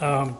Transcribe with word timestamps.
Um, 0.00 0.38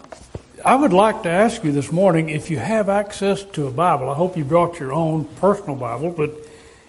I 0.65 0.75
would 0.75 0.95
like 0.95 1.23
to 1.25 1.29
ask 1.29 1.63
you 1.65 1.73
this 1.73 1.93
morning 1.93 2.31
if 2.31 2.51
you 2.51 2.59
have 2.59 2.89
access 2.89 3.45
to 3.45 3.67
a 3.67 3.71
Bible. 3.71 4.09
I 4.09 4.15
hope 4.15 4.39
you 4.39 4.45
brought 4.45 4.81
your 4.81 4.91
own 4.91 5.27
personal 5.37 5.77
Bible, 5.77 6.13
but 6.13 6.31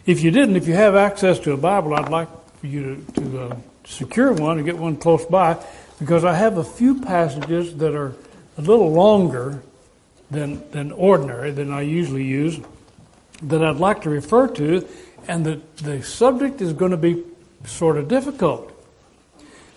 if 0.06 0.24
you 0.24 0.32
didn't, 0.32 0.56
if 0.56 0.70
you 0.70 0.74
have 0.76 0.96
access 0.96 1.38
to 1.40 1.52
a 1.52 1.58
Bible, 1.58 1.94
I'd 1.94 2.08
like 2.08 2.30
for 2.60 2.68
you 2.68 3.06
to, 3.16 3.22
to 3.22 3.40
uh, 3.42 3.56
secure 3.84 4.32
one 4.32 4.58
and 4.58 4.66
get 4.66 4.78
one 4.78 4.96
close 4.96 5.26
by 5.26 5.58
because 6.00 6.24
I 6.24 6.34
have 6.34 6.58
a 6.58 6.64
few 6.64 7.02
passages 7.02 7.76
that 7.76 7.94
are 7.94 8.16
a 8.58 8.62
little 8.62 8.92
longer 8.94 9.62
than, 10.30 10.64
than 10.72 10.94
ordinary, 10.94 11.52
than 11.52 11.74
I 11.74 11.82
usually 11.82 12.24
use, 12.24 12.58
that 13.44 13.62
I'd 13.62 13.78
like 13.78 14.04
to 14.04 14.10
refer 14.10 14.48
to, 14.48 14.88
and 15.28 15.46
the, 15.46 15.62
the 15.84 16.04
subject 16.04 16.62
is 16.62 16.72
going 16.72 16.92
to 16.92 16.98
be 16.98 17.22
sort 17.66 17.98
of 17.98 18.08
difficult. 18.08 18.72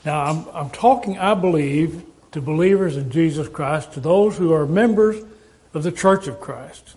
Now, 0.05 0.23
I'm, 0.27 0.49
I'm 0.55 0.71
talking, 0.71 1.19
I 1.19 1.35
believe, 1.35 2.05
to 2.35 2.43
believers 2.43 2.97
in 2.97 3.11
Jesus 3.11 3.49
Christ, 3.49 3.93
to 3.93 4.01
those 4.01 4.37
who 4.37 4.53
are 4.53 4.67
members 4.67 5.25
of 5.73 5.85
the 5.85 5.93
Church 5.93 6.27
of 6.27 6.41
Christ, 6.41 6.97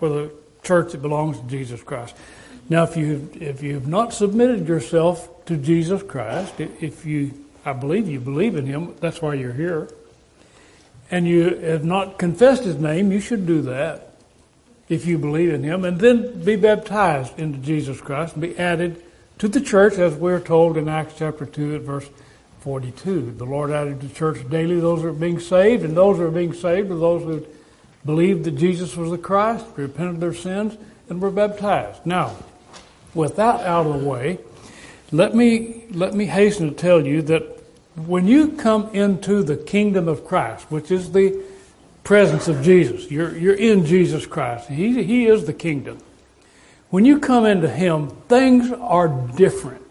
or 0.00 0.08
the 0.08 0.32
church 0.62 0.92
that 0.92 1.02
belongs 1.02 1.38
to 1.38 1.46
Jesus 1.46 1.82
Christ. 1.82 2.16
Now, 2.68 2.84
if 2.84 2.96
you 2.96 3.28
if 3.40 3.62
you 3.62 3.74
have 3.74 3.88
not 3.88 4.14
submitted 4.14 4.68
yourself 4.68 5.44
to 5.46 5.56
Jesus 5.56 6.02
Christ, 6.02 6.60
if 6.60 7.04
you, 7.04 7.34
I 7.64 7.72
believe 7.72 8.08
you 8.08 8.20
believe 8.20 8.56
in 8.56 8.66
Him, 8.66 8.94
that's 9.00 9.20
why 9.20 9.34
you're 9.34 9.52
here, 9.52 9.88
and 11.10 11.26
you 11.26 11.56
have 11.56 11.84
not 11.84 12.18
confessed 12.18 12.62
His 12.62 12.76
name, 12.76 13.10
you 13.10 13.20
should 13.20 13.46
do 13.46 13.62
that 13.62 14.14
if 14.88 15.06
you 15.06 15.18
believe 15.18 15.52
in 15.52 15.64
Him, 15.64 15.84
and 15.84 15.98
then 15.98 16.44
be 16.44 16.54
baptized 16.54 17.36
into 17.38 17.58
Jesus 17.58 18.00
Christ 18.00 18.34
and 18.34 18.42
be 18.42 18.56
added 18.56 19.02
to 19.38 19.48
the 19.48 19.60
church, 19.60 19.94
as 19.94 20.14
we're 20.14 20.38
told 20.38 20.76
in 20.76 20.88
Acts 20.88 21.14
chapter 21.18 21.46
two 21.46 21.74
at 21.74 21.82
verse 21.82 22.08
42. 22.62 23.32
The 23.32 23.44
Lord 23.44 23.72
added 23.72 24.00
to 24.00 24.06
the 24.06 24.14
church 24.14 24.48
daily 24.48 24.78
those 24.78 25.02
that 25.02 25.08
are 25.08 25.12
being 25.12 25.40
saved, 25.40 25.82
and 25.82 25.96
those 25.96 26.18
that 26.18 26.24
are 26.24 26.30
being 26.30 26.52
saved 26.52 26.92
are 26.92 26.96
those 26.96 27.22
who 27.22 27.44
believed 28.04 28.44
that 28.44 28.52
Jesus 28.52 28.96
was 28.96 29.10
the 29.10 29.18
Christ, 29.18 29.66
repented 29.76 30.14
of 30.14 30.20
their 30.20 30.34
sins, 30.34 30.76
and 31.08 31.20
were 31.20 31.32
baptized. 31.32 32.06
Now, 32.06 32.36
with 33.14 33.36
that 33.36 33.62
out 33.62 33.86
of 33.86 34.00
the 34.00 34.08
way, 34.08 34.38
let 35.10 35.34
me, 35.34 35.84
let 35.90 36.14
me 36.14 36.26
hasten 36.26 36.68
to 36.68 36.74
tell 36.74 37.04
you 37.04 37.20
that 37.22 37.42
when 37.96 38.28
you 38.28 38.52
come 38.52 38.88
into 38.94 39.42
the 39.42 39.56
kingdom 39.56 40.06
of 40.06 40.24
Christ, 40.24 40.70
which 40.70 40.92
is 40.92 41.10
the 41.10 41.42
presence 42.04 42.46
of 42.46 42.62
Jesus, 42.62 43.10
you're, 43.10 43.36
you're 43.36 43.54
in 43.54 43.84
Jesus 43.84 44.24
Christ. 44.24 44.68
He, 44.68 45.02
he 45.02 45.26
is 45.26 45.46
the 45.46 45.52
kingdom. 45.52 45.98
When 46.90 47.04
you 47.04 47.18
come 47.18 47.44
into 47.44 47.68
Him, 47.68 48.08
things 48.28 48.70
are 48.70 49.08
different 49.08 49.81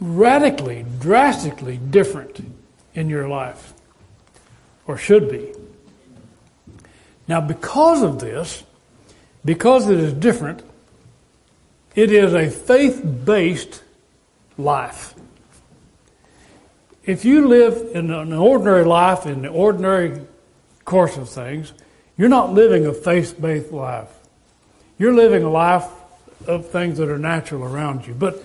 radically, 0.00 0.84
drastically 0.98 1.76
different 1.76 2.40
in 2.94 3.08
your 3.08 3.28
life, 3.28 3.74
or 4.86 4.96
should 4.96 5.30
be. 5.30 5.52
Now, 7.28 7.40
because 7.40 8.02
of 8.02 8.18
this, 8.18 8.64
because 9.44 9.88
it 9.88 9.98
is 9.98 10.12
different, 10.12 10.62
it 11.94 12.10
is 12.10 12.34
a 12.34 12.50
faith 12.50 13.02
based 13.24 13.82
life. 14.58 15.14
If 17.04 17.24
you 17.24 17.48
live 17.48 17.94
in 17.94 18.10
an 18.10 18.32
ordinary 18.32 18.84
life, 18.84 19.26
in 19.26 19.42
the 19.42 19.48
ordinary 19.48 20.20
course 20.84 21.16
of 21.16 21.28
things, 21.28 21.72
you're 22.16 22.28
not 22.28 22.52
living 22.52 22.86
a 22.86 22.92
faith 22.92 23.40
based 23.40 23.72
life. 23.72 24.08
You're 24.98 25.14
living 25.14 25.42
a 25.42 25.50
life 25.50 25.88
of 26.46 26.68
things 26.68 26.98
that 26.98 27.08
are 27.08 27.18
natural 27.18 27.64
around 27.64 28.06
you. 28.06 28.14
But 28.14 28.42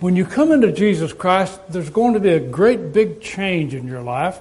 when 0.00 0.16
you 0.16 0.24
come 0.24 0.52
into 0.52 0.72
Jesus 0.72 1.12
Christ, 1.12 1.60
there's 1.68 1.90
going 1.90 2.14
to 2.14 2.20
be 2.20 2.30
a 2.30 2.40
great 2.40 2.92
big 2.92 3.20
change 3.20 3.74
in 3.74 3.86
your 3.86 4.02
life 4.02 4.40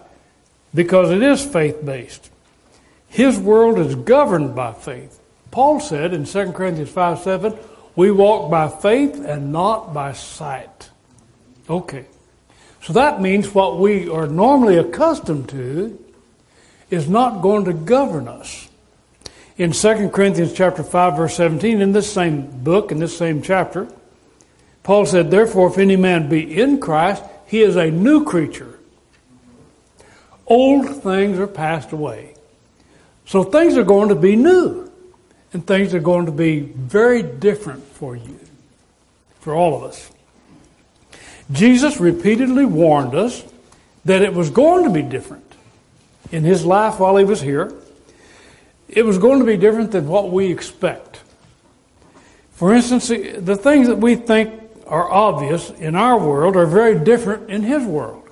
because 0.73 1.11
it 1.11 1.21
is 1.21 1.43
faith 1.43 1.83
based. 1.85 2.29
His 3.07 3.37
world 3.37 3.77
is 3.77 3.95
governed 3.95 4.55
by 4.55 4.73
faith. 4.73 5.19
Paul 5.51 5.79
said 5.79 6.13
in 6.13 6.25
2 6.25 6.53
Corinthians 6.53 6.89
5 6.89 7.19
7, 7.19 7.57
we 7.95 8.09
walk 8.09 8.49
by 8.49 8.69
faith 8.69 9.15
and 9.23 9.51
not 9.51 9.93
by 9.93 10.13
sight. 10.13 10.89
Okay. 11.69 12.05
So 12.81 12.93
that 12.93 13.21
means 13.21 13.53
what 13.53 13.77
we 13.77 14.09
are 14.09 14.27
normally 14.27 14.77
accustomed 14.77 15.49
to 15.49 16.03
is 16.89 17.07
not 17.07 17.41
going 17.41 17.65
to 17.65 17.73
govern 17.73 18.27
us. 18.27 18.69
In 19.57 19.73
2 19.73 20.09
Corinthians 20.09 20.53
chapter 20.53 20.83
5 20.83 21.17
verse 21.17 21.35
17 21.35 21.81
in 21.81 21.91
this 21.91 22.11
same 22.11 22.63
book 22.63 22.91
in 22.91 22.99
this 22.99 23.15
same 23.15 23.41
chapter 23.41 23.87
Paul 24.83 25.05
said, 25.05 25.29
Therefore, 25.29 25.69
if 25.69 25.77
any 25.77 25.95
man 25.95 26.29
be 26.29 26.59
in 26.59 26.79
Christ, 26.79 27.23
he 27.45 27.61
is 27.61 27.75
a 27.75 27.91
new 27.91 28.25
creature. 28.25 28.79
Old 30.47 31.01
things 31.01 31.39
are 31.39 31.47
passed 31.47 31.91
away. 31.91 32.33
So 33.25 33.43
things 33.43 33.77
are 33.77 33.83
going 33.83 34.09
to 34.09 34.15
be 34.15 34.35
new. 34.35 34.91
And 35.53 35.65
things 35.65 35.93
are 35.93 35.99
going 35.99 36.27
to 36.27 36.31
be 36.31 36.61
very 36.61 37.21
different 37.21 37.83
for 37.83 38.15
you, 38.15 38.39
for 39.41 39.53
all 39.53 39.75
of 39.75 39.83
us. 39.83 40.09
Jesus 41.51 41.99
repeatedly 41.99 42.65
warned 42.65 43.15
us 43.15 43.43
that 44.05 44.21
it 44.21 44.33
was 44.33 44.49
going 44.49 44.85
to 44.85 44.89
be 44.89 45.01
different 45.01 45.43
in 46.31 46.43
his 46.43 46.65
life 46.65 46.99
while 46.99 47.17
he 47.17 47.25
was 47.25 47.41
here. 47.41 47.73
It 48.87 49.05
was 49.05 49.17
going 49.17 49.39
to 49.39 49.45
be 49.45 49.57
different 49.57 49.91
than 49.91 50.07
what 50.07 50.31
we 50.31 50.51
expect. 50.51 51.21
For 52.53 52.73
instance, 52.73 53.09
the 53.09 53.57
things 53.57 53.87
that 53.87 53.97
we 53.97 54.15
think 54.15 54.60
are 54.91 55.09
obvious 55.09 55.69
in 55.69 55.95
our 55.95 56.19
world 56.19 56.57
are 56.57 56.65
very 56.65 56.99
different 56.99 57.49
in 57.49 57.63
His 57.63 57.83
world. 57.83 58.27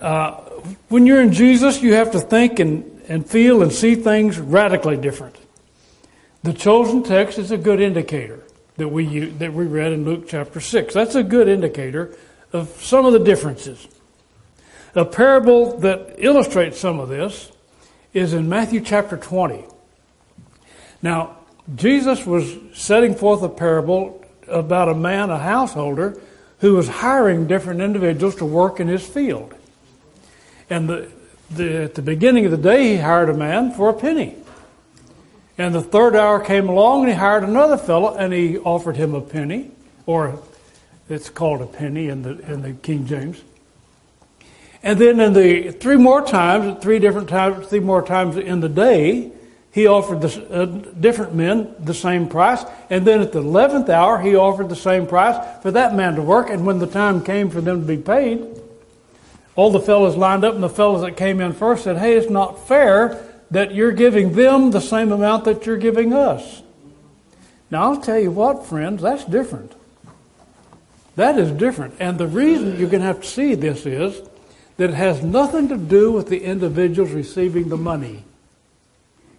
Uh, 0.00 0.40
when 0.88 1.06
you're 1.06 1.20
in 1.20 1.32
Jesus, 1.32 1.82
you 1.82 1.94
have 1.94 2.12
to 2.12 2.20
think 2.20 2.60
and, 2.60 3.02
and 3.08 3.28
feel 3.28 3.62
and 3.62 3.72
see 3.72 3.96
things 3.96 4.38
radically 4.38 4.96
different. 4.96 5.36
The 6.44 6.52
chosen 6.52 7.02
text 7.02 7.38
is 7.38 7.50
a 7.50 7.58
good 7.58 7.80
indicator 7.80 8.44
that 8.76 8.88
we 8.88 9.26
that 9.26 9.52
we 9.52 9.66
read 9.66 9.92
in 9.92 10.04
Luke 10.04 10.28
chapter 10.28 10.60
six. 10.60 10.94
That's 10.94 11.16
a 11.16 11.24
good 11.24 11.48
indicator 11.48 12.16
of 12.52 12.68
some 12.80 13.06
of 13.06 13.12
the 13.12 13.18
differences. 13.18 13.88
A 14.94 15.04
parable 15.04 15.78
that 15.78 16.14
illustrates 16.18 16.78
some 16.78 17.00
of 17.00 17.08
this 17.08 17.50
is 18.12 18.32
in 18.32 18.48
Matthew 18.48 18.80
chapter 18.80 19.16
20. 19.16 19.64
Now, 21.02 21.38
Jesus 21.74 22.24
was 22.24 22.56
setting 22.72 23.16
forth 23.16 23.42
a 23.42 23.48
parable 23.48 24.23
about 24.48 24.88
a 24.88 24.94
man, 24.94 25.30
a 25.30 25.38
householder, 25.38 26.20
who 26.60 26.74
was 26.74 26.88
hiring 26.88 27.46
different 27.46 27.80
individuals 27.80 28.36
to 28.36 28.44
work 28.44 28.80
in 28.80 28.88
his 28.88 29.06
field. 29.06 29.54
And 30.70 30.88
the, 30.88 31.10
the, 31.50 31.82
at 31.84 31.94
the 31.94 32.02
beginning 32.02 32.44
of 32.46 32.50
the 32.50 32.56
day, 32.56 32.94
he 32.94 32.96
hired 32.96 33.28
a 33.28 33.34
man 33.34 33.72
for 33.72 33.90
a 33.90 33.94
penny. 33.94 34.36
And 35.56 35.74
the 35.74 35.82
third 35.82 36.16
hour 36.16 36.40
came 36.40 36.68
along, 36.68 37.02
and 37.02 37.12
he 37.12 37.18
hired 37.18 37.44
another 37.44 37.76
fellow, 37.76 38.16
and 38.16 38.32
he 38.32 38.58
offered 38.58 38.96
him 38.96 39.14
a 39.14 39.20
penny, 39.20 39.70
or 40.06 40.40
it's 41.08 41.30
called 41.30 41.60
a 41.60 41.66
penny 41.66 42.08
in 42.08 42.22
the 42.22 42.38
in 42.50 42.62
the 42.62 42.72
King 42.72 43.06
James. 43.06 43.42
And 44.82 44.98
then 44.98 45.20
in 45.20 45.32
the 45.32 45.70
three 45.70 45.96
more 45.96 46.22
times, 46.26 46.82
three 46.82 46.98
different 46.98 47.28
times, 47.28 47.68
three 47.68 47.80
more 47.80 48.02
times 48.02 48.36
in 48.36 48.60
the 48.60 48.68
day, 48.68 49.30
he 49.74 49.88
offered 49.88 50.20
the, 50.20 50.62
uh, 50.62 50.66
different 50.66 51.34
men 51.34 51.74
the 51.80 51.94
same 51.94 52.28
price. 52.28 52.64
And 52.90 53.04
then 53.04 53.20
at 53.20 53.32
the 53.32 53.42
11th 53.42 53.88
hour, 53.88 54.20
he 54.20 54.36
offered 54.36 54.68
the 54.68 54.76
same 54.76 55.04
price 55.04 55.36
for 55.62 55.72
that 55.72 55.96
man 55.96 56.14
to 56.14 56.22
work. 56.22 56.48
And 56.48 56.64
when 56.64 56.78
the 56.78 56.86
time 56.86 57.24
came 57.24 57.50
for 57.50 57.60
them 57.60 57.80
to 57.80 57.86
be 57.86 57.96
paid, 57.96 58.46
all 59.56 59.72
the 59.72 59.80
fellows 59.80 60.16
lined 60.16 60.44
up, 60.44 60.54
and 60.54 60.62
the 60.62 60.68
fellows 60.68 61.00
that 61.00 61.16
came 61.16 61.40
in 61.40 61.52
first 61.52 61.82
said, 61.82 61.98
Hey, 61.98 62.14
it's 62.14 62.30
not 62.30 62.68
fair 62.68 63.20
that 63.50 63.74
you're 63.74 63.90
giving 63.90 64.34
them 64.34 64.70
the 64.70 64.80
same 64.80 65.10
amount 65.10 65.44
that 65.46 65.66
you're 65.66 65.76
giving 65.76 66.12
us. 66.12 66.62
Now, 67.68 67.90
I'll 67.90 68.00
tell 68.00 68.18
you 68.20 68.30
what, 68.30 68.64
friends, 68.64 69.02
that's 69.02 69.24
different. 69.24 69.72
That 71.16 71.36
is 71.36 71.50
different. 71.50 71.94
And 71.98 72.16
the 72.16 72.28
reason 72.28 72.78
you're 72.78 72.88
going 72.88 73.00
to 73.00 73.08
have 73.08 73.22
to 73.22 73.26
see 73.26 73.56
this 73.56 73.86
is 73.86 74.22
that 74.76 74.90
it 74.90 74.94
has 74.94 75.24
nothing 75.24 75.68
to 75.70 75.76
do 75.76 76.12
with 76.12 76.28
the 76.28 76.44
individuals 76.44 77.10
receiving 77.10 77.70
the 77.70 77.76
money. 77.76 78.22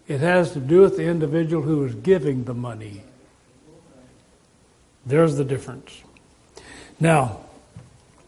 It 0.07 0.19
has 0.19 0.51
to 0.53 0.59
do 0.59 0.81
with 0.81 0.97
the 0.97 1.05
individual 1.05 1.63
who 1.63 1.83
is 1.85 1.95
giving 1.95 2.43
the 2.43 2.53
money. 2.53 3.01
There's 5.05 5.35
the 5.35 5.43
difference. 5.43 6.01
Now, 6.99 7.39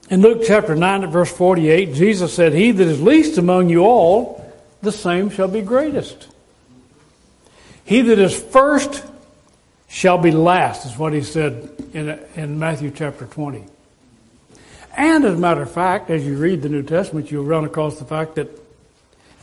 in 0.10 0.22
Luke 0.22 0.44
chapter 0.46 0.76
9 0.76 1.04
at 1.04 1.10
verse 1.10 1.32
48, 1.32 1.94
Jesus 1.94 2.34
said, 2.34 2.54
He 2.54 2.72
that 2.72 2.88
is 2.88 3.02
least 3.02 3.38
among 3.38 3.70
you 3.70 3.84
all, 3.84 4.44
the 4.82 4.92
same 4.92 5.30
shall 5.30 5.48
be 5.48 5.62
greatest. 5.62 6.28
He 7.84 8.02
that 8.02 8.20
is 8.20 8.38
first 8.38 9.04
shall 9.88 10.18
be 10.18 10.32
last, 10.32 10.86
is 10.86 10.98
what 10.98 11.14
he 11.14 11.22
said 11.22 11.70
in, 11.94 12.20
in 12.36 12.60
Matthew 12.60 12.92
chapter 12.92 13.26
20. 13.26 13.66
And 14.96 15.26
as 15.26 15.36
a 15.36 15.38
matter 15.38 15.62
of 15.62 15.72
fact, 15.72 16.10
as 16.10 16.26
you 16.26 16.38
read 16.38 16.62
the 16.62 16.70
New 16.70 16.84
Testament, 16.84 17.32
you'll 17.32 17.46
run 17.46 17.66
across 17.66 18.00
the 18.00 18.06
fact 18.06 18.36
that 18.36 18.50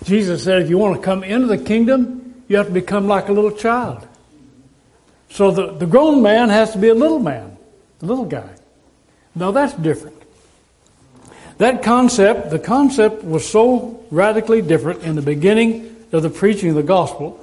Jesus 0.04 0.44
said, 0.44 0.62
if 0.62 0.68
you 0.68 0.78
want 0.78 0.96
to 0.96 1.02
come 1.02 1.24
into 1.24 1.46
the 1.46 1.58
kingdom, 1.58 2.23
you 2.48 2.56
have 2.56 2.66
to 2.66 2.72
become 2.72 3.06
like 3.06 3.28
a 3.28 3.32
little 3.32 3.52
child. 3.52 4.06
So 5.30 5.50
the, 5.50 5.72
the 5.72 5.86
grown 5.86 6.22
man 6.22 6.48
has 6.48 6.72
to 6.72 6.78
be 6.78 6.88
a 6.88 6.94
little 6.94 7.18
man, 7.18 7.56
a 8.02 8.06
little 8.06 8.24
guy. 8.24 8.50
Now 9.34 9.50
that's 9.50 9.74
different. 9.74 10.16
That 11.58 11.82
concept, 11.82 12.50
the 12.50 12.58
concept 12.58 13.24
was 13.24 13.48
so 13.48 14.04
radically 14.10 14.62
different 14.62 15.02
in 15.02 15.16
the 15.16 15.22
beginning 15.22 16.06
of 16.12 16.22
the 16.22 16.30
preaching 16.30 16.70
of 16.70 16.76
the 16.76 16.82
gospel 16.82 17.40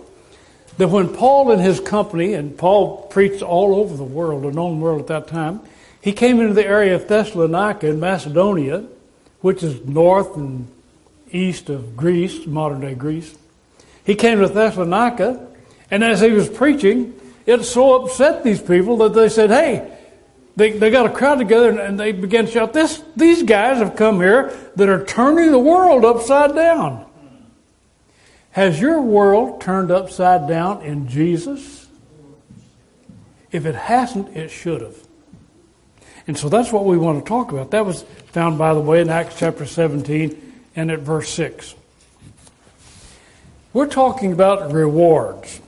that 0.77 0.88
when 0.88 1.09
Paul 1.09 1.51
and 1.51 1.62
his 1.62 1.80
company, 1.80 2.33
and 2.33 2.57
Paul 2.57 3.03
preached 3.07 3.42
all 3.42 3.75
over 3.75 3.95
the 3.95 4.03
world, 4.03 4.44
the 4.44 4.51
known 4.51 4.80
world 4.80 5.01
at 5.01 5.07
that 5.07 5.27
time, 5.27 5.62
he 6.01 6.13
came 6.13 6.39
into 6.39 6.53
the 6.53 6.65
area 6.65 6.95
of 6.95 7.07
Thessalonica 7.07 7.88
in 7.88 8.00
Macedonia, 8.00 8.86
which 9.42 9.63
is 9.63 9.86
north 9.86 10.36
and 10.36 10.68
east 11.31 11.69
of 11.69 11.95
Greece, 11.95 12.45
modern 12.45 12.81
day 12.81 12.95
Greece. 12.95 13.36
He 14.03 14.15
came 14.15 14.39
to 14.39 14.48
Thessalonica, 14.48 15.48
and 15.89 16.03
as 16.03 16.21
he 16.21 16.31
was 16.31 16.50
preaching, 16.50 17.19
it 17.45 17.63
so 17.63 18.03
upset 18.03 18.44
these 18.44 18.62
people 18.62 18.98
that 18.98 19.13
they 19.13 19.30
said, 19.30 19.50
Hey, 19.50 19.98
they, 20.56 20.71
they 20.71 20.89
got 20.89 21.06
a 21.06 21.09
crowd 21.09 21.39
together 21.39 21.80
and 21.80 22.00
they 22.00 22.12
began 22.12 22.45
to 22.45 22.51
shout, 22.51 22.74
this, 22.74 23.03
These 23.15 23.44
guys 23.44 23.77
have 23.77 23.95
come 23.95 24.19
here 24.19 24.53
that 24.75 24.89
are 24.89 25.06
turning 25.06 25.51
the 25.51 25.59
world 25.59 26.06
upside 26.06 26.56
down. 26.56 27.06
Has 28.51 28.80
your 28.81 29.01
world 29.01 29.62
turned 29.62 29.92
upside 29.92 30.48
down 30.48 30.81
in 30.81 31.07
Jesus? 31.07 31.88
If 33.51 33.65
it 33.65 33.75
hasn't, 33.75 34.36
it 34.36 34.50
should 34.50 34.81
have. 34.81 34.98
And 36.27 36.38
so 36.38 36.50
that's 36.50 36.71
what 36.71 36.86
we 36.86 36.98
want 36.98 37.24
to 37.24 37.27
talk 37.27 37.51
about. 37.51 37.71
That 37.71 37.86
was 37.86 38.03
found, 38.27 38.57
by 38.57 38.74
the 38.74 38.80
way, 38.80 39.01
in 39.01 39.09
Acts 39.09 39.38
chapter 39.38 39.65
17 39.65 40.53
and 40.75 40.92
at 40.92 41.00
verse 41.00 41.30
6. 41.30 41.75
We're 43.73 43.88
talking 43.88 44.33
about 44.33 44.73
rewards. 44.73 45.62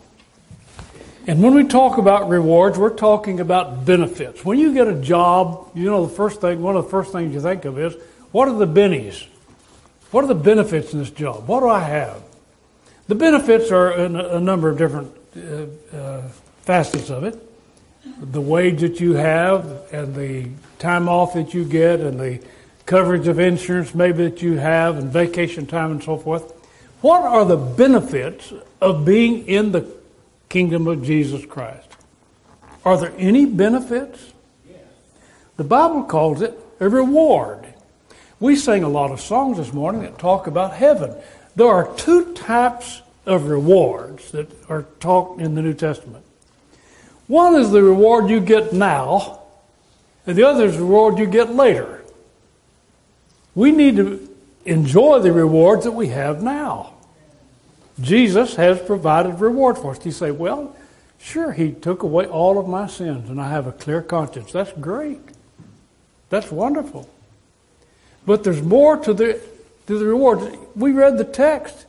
And 1.26 1.42
when 1.42 1.54
we 1.54 1.64
talk 1.64 1.98
about 1.98 2.28
rewards, 2.28 2.78
we're 2.78 2.90
talking 2.90 3.40
about 3.40 3.86
benefits. 3.86 4.44
When 4.44 4.60
you 4.60 4.74
get 4.74 4.88
a 4.88 4.96
job, 4.96 5.72
you 5.74 5.86
know, 5.86 6.06
the 6.06 6.14
first 6.14 6.42
thing, 6.42 6.62
one 6.62 6.76
of 6.76 6.84
the 6.84 6.90
first 6.90 7.14
things 7.14 7.34
you 7.34 7.40
think 7.40 7.64
of 7.64 7.80
is, 7.80 7.96
what 8.34 8.50
are 8.50 8.56
the 8.56 8.68
bennies? 8.68 9.26
What 10.12 10.26
are 10.26 10.28
the 10.28 10.36
benefits 10.36 10.92
in 10.92 11.00
this 11.00 11.12
job? 11.12 11.48
What 11.48 11.62
do 11.62 11.70
I 11.70 11.80
have? 11.80 12.22
The 13.08 13.16
benefits 13.16 13.72
are 13.72 13.94
in 13.94 14.18
a 14.18 14.40
number 14.40 14.70
of 14.70 14.78
different 14.78 15.16
uh, 15.38 15.96
uh, 15.96 16.22
facets 16.62 17.10
of 17.10 17.24
it. 17.24 17.42
The 18.20 18.42
wage 18.42 18.82
that 18.82 19.00
you 19.00 19.14
have, 19.14 19.66
and 19.94 20.14
the 20.14 20.50
time 20.78 21.08
off 21.08 21.36
that 21.36 21.54
you 21.54 21.64
get, 21.64 22.02
and 22.02 22.20
the 22.20 22.42
coverage 22.86 23.28
of 23.28 23.40
insurance 23.40 23.96
maybe 23.96 24.30
that 24.30 24.42
you 24.42 24.58
have, 24.58 24.98
and 24.98 25.10
vacation 25.10 25.66
time 25.68 25.92
and 25.92 26.04
so 26.04 26.18
forth. 26.18 26.53
What 27.04 27.24
are 27.24 27.44
the 27.44 27.58
benefits 27.58 28.54
of 28.80 29.04
being 29.04 29.46
in 29.46 29.74
the 29.74 29.86
kingdom 30.48 30.88
of 30.88 31.04
Jesus 31.04 31.46
Christ? 31.46 31.90
Are 32.86 32.96
there 32.96 33.12
any 33.18 33.46
benefits? 33.46 34.32
The 35.58 35.66
Bible 35.66 36.04
calls 36.04 36.42
it 36.42 36.58
a 36.80 36.88
reward. 36.88 37.66
We 38.40 38.56
sang 38.56 38.84
a 38.84 38.88
lot 38.88 39.12
of 39.12 39.20
songs 39.20 39.58
this 39.58 39.74
morning 39.74 40.04
that 40.04 40.18
talk 40.18 40.48
about 40.48 40.76
heaven. 40.76 41.14
There 41.58 41.68
are 41.68 41.94
two 41.98 42.34
types 42.36 43.02
of 43.26 43.50
rewards 43.50 44.32
that 44.32 44.50
are 44.70 44.84
taught 45.02 45.42
in 45.42 45.56
the 45.56 45.62
New 45.62 45.74
Testament. 45.74 46.24
One 47.28 47.56
is 47.56 47.72
the 47.72 47.84
reward 47.84 48.30
you 48.30 48.40
get 48.40 48.72
now, 48.72 49.42
and 50.26 50.38
the 50.38 50.44
other 50.44 50.68
is 50.68 50.78
the 50.78 50.84
reward 50.84 51.20
you 51.20 51.26
get 51.26 51.54
later. 51.54 52.02
We 53.56 53.74
need 53.74 53.98
to 53.98 54.30
enjoy 54.64 55.20
the 55.20 55.34
rewards 55.34 55.84
that 55.84 55.92
we 55.92 56.08
have 56.08 56.42
now. 56.42 56.93
Jesus 58.00 58.56
has 58.56 58.82
provided 58.82 59.40
reward 59.40 59.78
for 59.78 59.92
us. 59.92 60.06
You 60.06 60.12
say, 60.12 60.32
well, 60.32 60.76
sure, 61.20 61.52
He 61.52 61.72
took 61.72 62.04
away 62.04 62.26
all 62.26 62.58
of 62.58 62.68
my 62.68 62.88
sins 62.88 63.30
and 63.30 63.40
I 63.40 63.50
have 63.50 63.68
a 63.68 63.72
clear 63.72 64.02
conscience. 64.02 64.52
That's 64.52 64.72
great. 64.74 65.22
That's 66.30 66.52
wonderful. 66.52 67.10
But 68.26 68.44
there's 68.44 68.62
more 68.62 68.98
to 68.98 69.14
the 69.14 69.40
to 69.88 70.00
the 70.00 70.06
rewards. 70.06 70.58
We 70.76 70.92
read 70.92 71.18
the 71.18 71.26
text. 71.26 71.86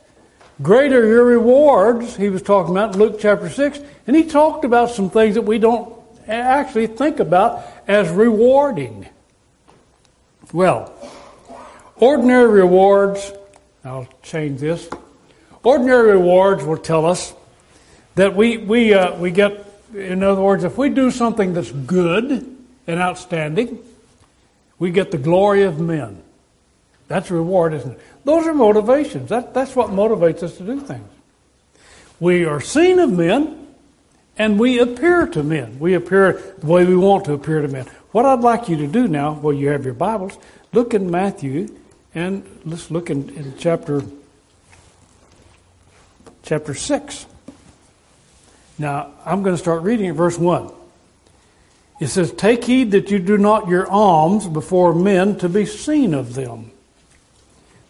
Greater 0.61 1.05
your 1.05 1.25
rewards, 1.25 2.15
he 2.15 2.29
was 2.29 2.41
talking 2.41 2.71
about 2.71 2.95
Luke 2.95 3.17
chapter 3.19 3.49
6, 3.49 3.79
and 4.07 4.15
he 4.15 4.23
talked 4.23 4.63
about 4.63 4.89
some 4.89 5.09
things 5.09 5.35
that 5.35 5.41
we 5.41 5.59
don't 5.59 5.93
actually 6.27 6.87
think 6.87 7.19
about 7.19 7.65
as 7.89 8.09
rewarding. 8.09 9.05
Well, 10.53 10.93
ordinary 11.97 12.47
rewards, 12.47 13.33
I'll 13.83 14.07
change 14.23 14.61
this. 14.61 14.89
Ordinary 15.65 16.11
rewards 16.11 16.63
will 16.63 16.77
tell 16.77 17.07
us 17.07 17.33
that 18.13 18.35
we, 18.35 18.57
we, 18.57 18.93
uh, 18.93 19.17
we 19.17 19.31
get, 19.31 19.65
in 19.95 20.21
other 20.21 20.41
words, 20.41 20.63
if 20.63 20.77
we 20.77 20.89
do 20.89 21.09
something 21.09 21.55
that's 21.55 21.71
good 21.71 22.55
and 22.85 22.99
outstanding, 22.99 23.79
we 24.77 24.91
get 24.91 25.09
the 25.09 25.17
glory 25.17 25.63
of 25.63 25.79
men. 25.79 26.21
That's 27.07 27.31
a 27.31 27.33
reward, 27.33 27.73
isn't 27.73 27.93
it? 27.93 27.99
Those 28.25 28.45
are 28.45 28.53
motivations. 28.53 29.29
That, 29.29 29.55
that's 29.55 29.75
what 29.75 29.89
motivates 29.89 30.43
us 30.43 30.55
to 30.57 30.63
do 30.63 30.79
things. 30.79 31.09
We 32.19 32.45
are 32.45 32.61
seen 32.61 32.99
of 32.99 33.11
men, 33.11 33.67
and 34.37 34.59
we 34.59 34.77
appear 34.77 35.25
to 35.25 35.41
men. 35.41 35.79
We 35.79 35.95
appear 35.95 36.43
the 36.59 36.67
way 36.67 36.85
we 36.85 36.95
want 36.95 37.25
to 37.25 37.33
appear 37.33 37.61
to 37.61 37.67
men. 37.67 37.87
What 38.11 38.27
I'd 38.27 38.41
like 38.41 38.69
you 38.69 38.77
to 38.77 38.87
do 38.87 39.07
now, 39.07 39.33
while 39.33 39.53
you 39.53 39.69
have 39.69 39.83
your 39.83 39.95
Bibles, 39.95 40.37
look 40.73 40.93
in 40.93 41.09
Matthew, 41.09 41.75
and 42.13 42.45
let's 42.65 42.91
look 42.91 43.09
in, 43.09 43.29
in 43.31 43.55
chapter 43.57 44.03
chapter 46.45 46.73
six. 46.73 47.25
Now 48.77 49.11
I'm 49.25 49.43
going 49.43 49.55
to 49.55 49.61
start 49.61 49.83
reading 49.83 50.07
at 50.07 50.15
verse 50.15 50.37
one. 50.37 50.71
It 51.99 52.07
says, 52.07 52.31
"Take 52.31 52.63
heed 52.63 52.91
that 52.91 53.11
you 53.11 53.19
do 53.19 53.37
not 53.37 53.67
your 53.67 53.89
alms 53.89 54.47
before 54.47 54.93
men 54.93 55.37
to 55.39 55.49
be 55.49 55.65
seen 55.65 56.13
of 56.13 56.35
them." 56.35 56.71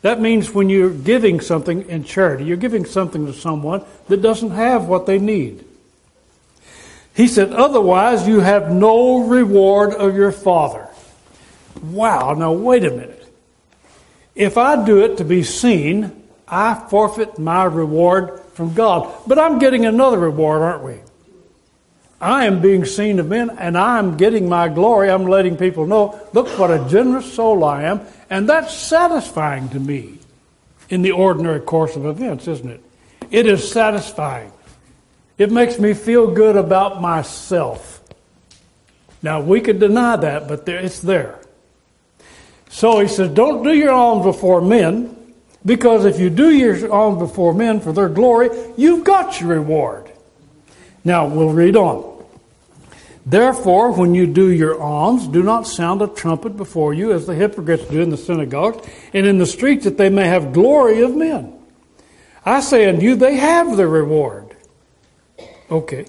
That 0.01 0.21
means 0.21 0.53
when 0.53 0.69
you're 0.69 0.91
giving 0.91 1.41
something 1.41 1.89
in 1.89 2.03
charity, 2.03 2.43
you're 2.43 2.57
giving 2.57 2.85
something 2.85 3.25
to 3.25 3.33
someone 3.33 3.83
that 4.07 4.21
doesn't 4.21 4.51
have 4.51 4.85
what 4.85 5.07
they 5.07 5.17
need. 5.17 5.65
He 7.15 7.27
said, 7.27 7.51
otherwise 7.51 8.27
you 8.27 8.41
have 8.41 8.71
no 8.71 9.23
reward 9.23 9.95
of 9.95 10.15
your 10.15 10.31
Father. 10.31 10.87
Wow, 11.81 12.35
now 12.35 12.53
wait 12.53 12.83
a 12.83 12.91
minute. 12.91 13.33
If 14.35 14.59
I 14.59 14.85
do 14.85 15.03
it 15.03 15.17
to 15.17 15.23
be 15.23 15.41
seen, 15.41 16.11
I 16.47 16.85
forfeit 16.87 17.39
my 17.39 17.63
reward 17.63 18.41
from 18.55 18.73
God. 18.73 19.13
But 19.27 19.37
I'm 19.37 19.59
getting 19.59 19.85
another 19.85 20.17
reward, 20.17 20.61
aren't 20.61 20.83
we? 20.83 20.95
I 22.19 22.45
am 22.45 22.61
being 22.61 22.85
seen 22.85 23.19
of 23.19 23.27
men 23.27 23.51
and 23.51 23.77
I'm 23.77 24.17
getting 24.17 24.49
my 24.49 24.69
glory. 24.69 25.11
I'm 25.11 25.27
letting 25.27 25.57
people 25.57 25.85
know, 25.85 26.19
look 26.33 26.47
what 26.57 26.71
a 26.71 26.87
generous 26.89 27.31
soul 27.31 27.63
I 27.63 27.83
am. 27.83 28.01
And 28.29 28.49
that's 28.49 28.73
satisfying 28.73 29.69
to 29.69 29.79
me 29.79 30.17
in 30.89 31.01
the 31.01 31.11
ordinary 31.11 31.59
course 31.59 31.95
of 31.95 32.05
events, 32.05 32.47
isn't 32.47 32.69
it? 32.69 32.81
It 33.29 33.45
is 33.45 33.69
satisfying. 33.69 34.51
It 35.37 35.51
makes 35.51 35.77
me 35.77 35.93
feel 35.93 36.31
good 36.31 36.55
about 36.55 37.01
myself. 37.01 38.01
Now, 39.21 39.41
we 39.41 39.59
could 39.59 39.79
deny 39.79 40.15
that, 40.15 40.47
but 40.47 40.67
it's 40.69 41.01
there. 41.01 41.39
So 42.69 42.99
he 42.99 43.07
says, 43.07 43.29
don't 43.31 43.63
do 43.63 43.73
your 43.73 43.91
alms 43.91 44.23
before 44.23 44.61
men, 44.61 45.24
because 45.65 46.05
if 46.05 46.19
you 46.19 46.29
do 46.29 46.51
your 46.51 46.91
alms 46.91 47.19
before 47.19 47.53
men 47.53 47.79
for 47.79 47.91
their 47.91 48.09
glory, 48.09 48.49
you've 48.77 49.03
got 49.03 49.39
your 49.39 49.49
reward. 49.49 50.11
Now, 51.03 51.27
we'll 51.27 51.53
read 51.53 51.75
on. 51.75 52.13
Therefore, 53.25 53.91
when 53.91 54.13
you 54.13 54.27
do 54.27 54.51
your 54.51 54.79
alms, 54.79 55.27
do 55.27 55.41
not 55.41 55.65
sound 55.65 56.03
a 56.03 56.07
trumpet 56.07 56.55
before 56.55 56.93
you, 56.93 57.11
as 57.11 57.25
the 57.25 57.33
hypocrites 57.33 57.85
do 57.85 57.99
in 57.99 58.11
the 58.11 58.17
synagogues 58.17 58.87
and 59.13 59.25
in 59.25 59.39
the 59.39 59.47
streets, 59.47 59.85
that 59.85 59.97
they 59.97 60.09
may 60.09 60.27
have 60.27 60.53
glory 60.53 61.01
of 61.01 61.15
men. 61.15 61.53
I 62.45 62.59
say 62.59 62.87
unto 62.87 63.01
you, 63.01 63.15
they 63.15 63.35
have 63.35 63.77
their 63.77 63.87
reward. 63.87 64.55
Okay. 65.71 66.05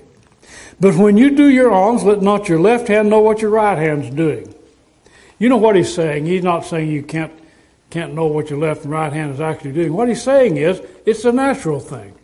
But 0.78 0.96
when 0.96 1.16
you 1.16 1.30
do 1.34 1.48
your 1.48 1.72
alms, 1.72 2.04
let 2.04 2.20
not 2.20 2.50
your 2.50 2.60
left 2.60 2.88
hand 2.88 3.08
know 3.08 3.20
what 3.20 3.40
your 3.40 3.50
right 3.50 3.78
hand's 3.78 4.14
doing. 4.14 4.54
You 5.38 5.48
know 5.48 5.56
what 5.56 5.76
he's 5.76 5.94
saying. 5.94 6.26
He's 6.26 6.44
not 6.44 6.66
saying 6.66 6.90
you 6.90 7.02
can't, 7.02 7.32
can't 7.96 8.12
know 8.12 8.26
what 8.26 8.50
your 8.50 8.58
left 8.58 8.82
and 8.82 8.92
right 8.92 9.10
hand 9.10 9.32
is 9.32 9.40
actually 9.40 9.72
doing. 9.72 9.94
What 9.94 10.08
he's 10.08 10.22
saying 10.22 10.58
is, 10.58 10.82
it's 11.06 11.24
a 11.24 11.32
natural 11.32 11.80
thing. 11.80 12.14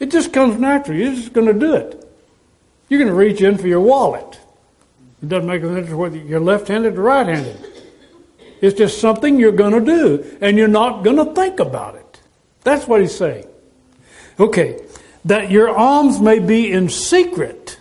It 0.00 0.10
just 0.10 0.32
comes 0.32 0.58
naturally. 0.58 1.04
You're 1.04 1.14
just 1.14 1.32
going 1.32 1.46
to 1.46 1.52
do 1.52 1.76
it. 1.76 2.04
You're 2.88 2.98
going 2.98 3.12
to 3.12 3.14
reach 3.14 3.40
in 3.40 3.56
for 3.56 3.68
your 3.68 3.80
wallet. 3.80 4.40
It 5.22 5.28
doesn't 5.28 5.46
make 5.46 5.62
a 5.62 5.68
difference 5.68 5.90
whether 5.90 6.16
you're 6.16 6.40
left-handed 6.40 6.98
or 6.98 7.02
right-handed. 7.02 7.56
It's 8.60 8.76
just 8.76 9.00
something 9.00 9.38
you're 9.38 9.52
going 9.52 9.74
to 9.74 9.80
do, 9.80 10.38
and 10.40 10.58
you're 10.58 10.66
not 10.66 11.04
going 11.04 11.16
to 11.16 11.34
think 11.34 11.60
about 11.60 11.94
it. 11.94 12.20
That's 12.64 12.88
what 12.88 13.00
he's 13.00 13.14
saying. 13.14 13.46
Okay, 14.40 14.82
that 15.24 15.52
your 15.52 15.68
alms 15.68 16.18
may 16.18 16.40
be 16.40 16.72
in 16.72 16.88
secret, 16.88 17.78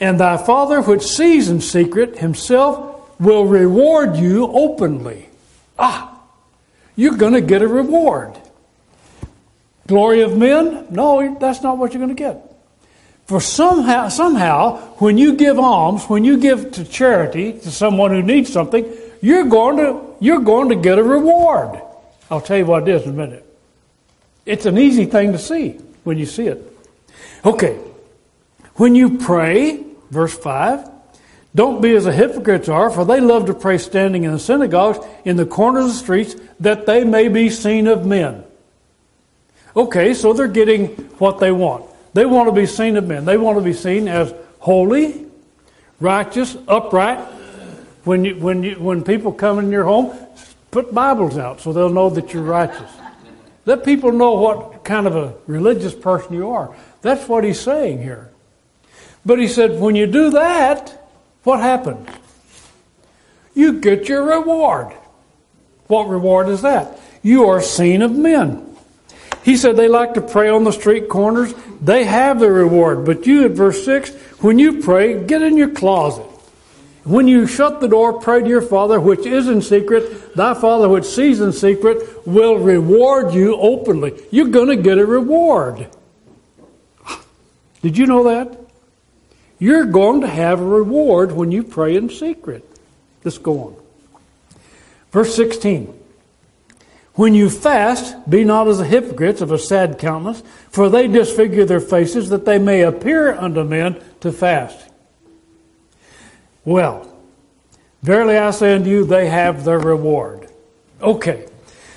and 0.00 0.18
thy 0.18 0.36
Father 0.38 0.82
which 0.82 1.02
sees 1.02 1.48
in 1.48 1.60
secret 1.60 2.18
himself 2.18 2.97
will 3.18 3.44
reward 3.44 4.16
you 4.16 4.46
openly. 4.46 5.28
Ah, 5.78 6.20
you're 6.96 7.16
going 7.16 7.32
to 7.32 7.40
get 7.40 7.62
a 7.62 7.68
reward. 7.68 8.36
Glory 9.86 10.20
of 10.20 10.36
men? 10.36 10.86
No, 10.90 11.36
that's 11.40 11.62
not 11.62 11.78
what 11.78 11.92
you're 11.92 12.00
going 12.00 12.14
to 12.14 12.22
get. 12.22 12.44
For 13.26 13.40
somehow, 13.40 14.08
somehow, 14.08 14.78
when 14.96 15.18
you 15.18 15.34
give 15.34 15.58
alms, 15.58 16.04
when 16.04 16.24
you 16.24 16.38
give 16.38 16.72
to 16.72 16.84
charity 16.84 17.52
to 17.52 17.70
someone 17.70 18.10
who 18.10 18.22
needs 18.22 18.52
something, 18.52 18.90
you're 19.20 19.44
going 19.44 19.76
to, 19.76 20.16
you're 20.20 20.40
going 20.40 20.70
to 20.70 20.76
get 20.76 20.98
a 20.98 21.02
reward. 21.02 21.80
I'll 22.30 22.40
tell 22.40 22.58
you 22.58 22.66
what 22.66 22.88
it 22.88 22.94
is 22.94 23.02
in 23.04 23.10
a 23.10 23.12
minute. 23.12 23.44
It's 24.46 24.66
an 24.66 24.78
easy 24.78 25.04
thing 25.04 25.32
to 25.32 25.38
see 25.38 25.72
when 26.04 26.18
you 26.18 26.26
see 26.26 26.46
it. 26.46 26.76
Okay. 27.44 27.78
When 28.76 28.94
you 28.94 29.18
pray, 29.18 29.84
verse 30.10 30.36
5, 30.36 30.88
don't 31.54 31.80
be 31.80 31.94
as 31.96 32.04
the 32.04 32.12
hypocrites 32.12 32.68
are, 32.68 32.90
for 32.90 33.04
they 33.04 33.20
love 33.20 33.46
to 33.46 33.54
pray 33.54 33.78
standing 33.78 34.24
in 34.24 34.32
the 34.32 34.38
synagogues, 34.38 34.98
in 35.24 35.36
the 35.36 35.46
corners 35.46 35.86
of 35.86 35.90
the 35.92 35.96
streets, 35.96 36.36
that 36.60 36.86
they 36.86 37.04
may 37.04 37.28
be 37.28 37.50
seen 37.50 37.86
of 37.86 38.06
men. 38.06 38.44
Okay, 39.74 40.14
so 40.14 40.32
they're 40.32 40.48
getting 40.48 40.88
what 41.18 41.38
they 41.38 41.52
want. 41.52 41.84
They 42.12 42.26
want 42.26 42.48
to 42.48 42.52
be 42.52 42.66
seen 42.66 42.96
of 42.96 43.06
men. 43.06 43.24
They 43.24 43.36
want 43.36 43.58
to 43.58 43.64
be 43.64 43.72
seen 43.72 44.08
as 44.08 44.34
holy, 44.58 45.26
righteous, 46.00 46.56
upright. 46.66 47.18
When, 48.04 48.24
you, 48.24 48.36
when, 48.36 48.62
you, 48.62 48.74
when 48.76 49.04
people 49.04 49.32
come 49.32 49.58
in 49.58 49.70
your 49.70 49.84
home, 49.84 50.16
put 50.70 50.94
Bibles 50.94 51.36
out 51.38 51.60
so 51.60 51.72
they'll 51.72 51.90
know 51.90 52.10
that 52.10 52.32
you're 52.32 52.42
righteous. 52.42 52.90
Let 53.66 53.84
people 53.84 54.12
know 54.12 54.32
what 54.34 54.84
kind 54.84 55.06
of 55.06 55.14
a 55.14 55.34
religious 55.46 55.94
person 55.94 56.34
you 56.34 56.50
are. 56.50 56.74
That's 57.02 57.28
what 57.28 57.44
he's 57.44 57.60
saying 57.60 58.02
here. 58.02 58.30
But 59.26 59.38
he 59.38 59.46
said, 59.46 59.78
when 59.78 59.94
you 59.94 60.06
do 60.06 60.30
that, 60.30 60.97
what 61.48 61.60
happens? 61.60 62.06
You 63.54 63.80
get 63.80 64.06
your 64.06 64.22
reward. 64.22 64.92
What 65.86 66.06
reward 66.06 66.50
is 66.50 66.60
that? 66.60 67.00
You 67.22 67.46
are 67.46 67.62
seen 67.62 68.02
of 68.02 68.12
men. 68.12 68.76
He 69.44 69.56
said 69.56 69.74
they 69.74 69.88
like 69.88 70.12
to 70.12 70.20
pray 70.20 70.50
on 70.50 70.64
the 70.64 70.72
street 70.72 71.08
corners. 71.08 71.54
They 71.80 72.04
have 72.04 72.38
their 72.38 72.52
reward. 72.52 73.06
But 73.06 73.26
you, 73.26 73.46
at 73.46 73.52
verse 73.52 73.82
6, 73.82 74.10
when 74.42 74.58
you 74.58 74.82
pray, 74.82 75.24
get 75.24 75.40
in 75.40 75.56
your 75.56 75.70
closet. 75.70 76.26
When 77.04 77.26
you 77.26 77.46
shut 77.46 77.80
the 77.80 77.88
door, 77.88 78.20
pray 78.20 78.42
to 78.42 78.48
your 78.48 78.60
Father 78.60 79.00
which 79.00 79.24
is 79.24 79.48
in 79.48 79.62
secret. 79.62 80.34
Thy 80.36 80.52
Father 80.52 80.86
which 80.86 81.06
sees 81.06 81.40
in 81.40 81.54
secret 81.54 82.26
will 82.26 82.58
reward 82.58 83.32
you 83.32 83.56
openly. 83.56 84.22
You're 84.30 84.48
going 84.48 84.68
to 84.68 84.76
get 84.76 84.98
a 84.98 85.06
reward. 85.06 85.88
Did 87.80 87.96
you 87.96 88.04
know 88.04 88.24
that? 88.24 88.67
You're 89.58 89.86
going 89.86 90.20
to 90.20 90.28
have 90.28 90.60
a 90.60 90.64
reward 90.64 91.32
when 91.32 91.50
you 91.50 91.62
pray 91.62 91.96
in 91.96 92.10
secret. 92.10 92.64
Let's 93.24 93.38
go 93.38 93.60
on. 93.60 93.76
Verse 95.10 95.34
16. 95.34 95.94
When 97.14 97.34
you 97.34 97.50
fast, 97.50 98.30
be 98.30 98.44
not 98.44 98.68
as 98.68 98.78
the 98.78 98.84
hypocrites 98.84 99.40
of 99.40 99.50
a 99.50 99.58
sad 99.58 99.98
countenance, 99.98 100.42
for 100.70 100.88
they 100.88 101.08
disfigure 101.08 101.64
their 101.64 101.80
faces 101.80 102.28
that 102.28 102.44
they 102.44 102.58
may 102.58 102.82
appear 102.82 103.34
unto 103.34 103.64
men 103.64 104.00
to 104.20 104.30
fast. 104.30 104.88
Well, 106.64 107.12
verily 108.02 108.36
I 108.36 108.52
say 108.52 108.76
unto 108.76 108.88
you, 108.88 109.04
they 109.04 109.28
have 109.28 109.64
their 109.64 109.80
reward. 109.80 110.48
Okay, 111.02 111.48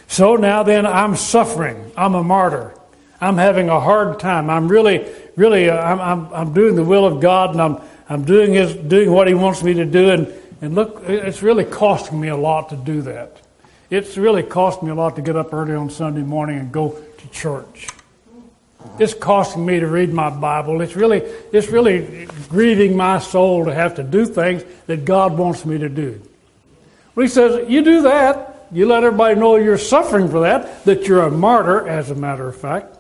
so 0.08 0.36
now 0.38 0.64
then 0.64 0.88
I'm 0.88 1.16
suffering. 1.16 1.92
I'm 1.96 2.16
a 2.16 2.24
martyr. 2.24 2.74
I'm 3.22 3.38
having 3.38 3.70
a 3.70 3.80
hard 3.80 4.20
time. 4.20 4.50
I'm 4.50 4.68
really, 4.68 5.08
really, 5.36 5.70
uh, 5.70 5.78
I'm, 5.78 6.02
I'm, 6.02 6.34
I'm 6.34 6.54
doing 6.54 6.76
the 6.76 6.84
will 6.84 7.06
of 7.06 7.22
God 7.22 7.52
and 7.52 7.62
I'm, 7.62 7.78
I'm 8.10 8.26
doing 8.26 8.54
his, 8.54 8.74
doing 8.74 9.12
what 9.12 9.28
he 9.28 9.36
wants 9.36 9.62
me 9.62 9.76
to 9.76 9.86
do. 9.86 10.10
And, 10.10 10.34
and 10.62 10.74
look, 10.74 11.04
it's 11.06 11.44
really 11.44 11.64
costing 11.64 12.20
me 12.20 12.30
a 12.30 12.36
lot 12.36 12.70
to 12.70 12.76
do 12.76 13.04
that. 13.04 13.38
It's 13.92 14.18
really 14.18 14.42
cost 14.42 14.82
me 14.82 14.90
a 14.90 14.96
lot 14.96 15.16
to 15.18 15.22
get 15.22 15.36
up 15.36 15.54
early 15.54 15.76
on 15.76 15.90
Sunday 15.90 16.22
morning 16.22 16.58
and 16.58 16.72
go 16.72 17.00
to 17.18 17.28
church. 17.30 17.90
It's 18.98 19.14
costing 19.14 19.66
me 19.66 19.80
to 19.80 19.88
read 19.88 20.12
my 20.12 20.32
Bible. 20.32 20.82
It's 20.82 20.96
really, 20.96 21.20
it's 21.20 21.68
really 21.68 22.28
grieving 22.50 22.98
my 22.98 23.20
soul 23.20 23.66
to 23.66 23.74
have 23.74 23.96
to 23.96 24.04
do 24.04 24.26
things 24.26 24.64
that 24.88 25.06
God 25.06 25.38
wants 25.38 25.66
me 25.66 25.78
to 25.78 25.90
do. 25.90 26.20
Well, 27.14 27.24
he 27.24 27.30
says, 27.30 27.70
you 27.70 27.84
do 27.84 28.04
that, 28.04 28.68
you 28.72 28.88
let 28.88 29.04
everybody 29.04 29.40
know 29.40 29.58
you're 29.58 29.78
suffering 29.78 30.30
for 30.30 30.40
that, 30.42 30.86
that 30.86 31.08
you're 31.08 31.24
a 31.24 31.30
martyr, 31.30 31.88
as 31.88 32.10
a 32.10 32.16
matter 32.16 32.48
of 32.48 32.56
fact. 32.56 32.98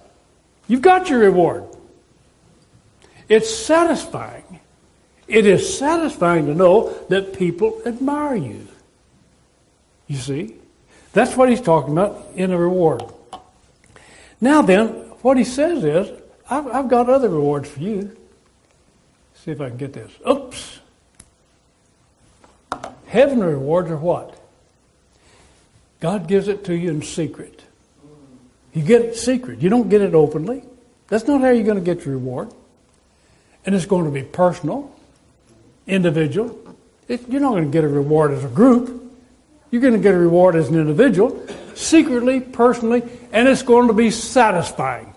You've 0.68 0.82
got 0.82 1.10
your 1.10 1.20
reward. 1.20 1.66
It's 3.28 3.54
satisfying. 3.54 4.60
It 5.28 5.46
is 5.46 5.78
satisfying 5.78 6.48
to 6.48 6.54
know 6.54 6.94
that 7.10 7.38
people 7.38 7.82
admire 7.86 8.36
you. 8.36 8.68
You 10.08 10.18
see? 10.18 10.56
That's 11.14 11.38
what 11.38 11.50
he's 11.50 11.62
talking 11.62 11.94
about 11.94 12.28
in 12.36 12.52
a 12.52 12.58
reward. 12.58 13.04
Now 14.40 14.62
then, 14.62 14.88
what 15.22 15.38
he 15.38 15.44
says 15.44 15.84
is, 15.84 16.10
I've, 16.50 16.68
I've 16.68 16.88
got 16.90 17.10
other 17.10 17.30
rewards 17.30 17.70
for 17.70 17.80
you. 17.80 18.18
See 19.36 19.52
if 19.52 19.62
I 19.62 19.70
can 19.70 19.78
get 19.78 19.94
this. 19.94 20.12
Oops. 20.30 20.80
Heavenly 23.08 23.48
rewards 23.48 23.92
are 23.92 23.98
what? 23.98 24.38
God 26.00 26.28
gives 26.28 26.48
it 26.48 26.64
to 26.66 26.76
you 26.76 26.90
in 26.90 27.02
secret. 27.02 27.61
You 28.74 28.82
get 28.82 29.02
it 29.02 29.16
secret. 29.18 29.62
You 29.62 29.70
don't 29.70 29.90
get 29.90 30.02
it 30.02 30.14
openly. 30.14 30.64
That's 31.08 31.28
not 31.28 31.42
how 31.42 31.50
you're 31.50 31.66
going 31.66 31.84
to 31.84 31.84
get 31.84 32.06
your 32.06 32.16
reward. 32.16 32.54
And 33.66 33.76
it's 33.76 33.86
going 33.86 34.06
to 34.06 34.12
be 34.12 34.24
personal, 34.24 34.96
individual. 35.86 36.58
It, 37.08 37.28
you're 37.30 37.42
not 37.42 37.52
going 37.52 37.66
to 37.66 37.72
get 37.72 37.84
a 37.84 37.88
reward 37.88 38.32
as 38.32 38.46
a 38.46 38.48
group. 38.48 39.14
You're 39.72 39.82
going 39.82 39.94
to 39.94 40.00
get 40.00 40.14
a 40.14 40.18
reward 40.18 40.56
as 40.56 40.70
an 40.70 40.76
individual, 40.76 41.46
secretly, 41.76 42.40
personally, 42.40 43.04
and 43.32 43.48
it's 43.48 43.62
going 43.62 43.88
to 43.88 43.94
be 43.94 44.10
satisfying. 44.10 45.14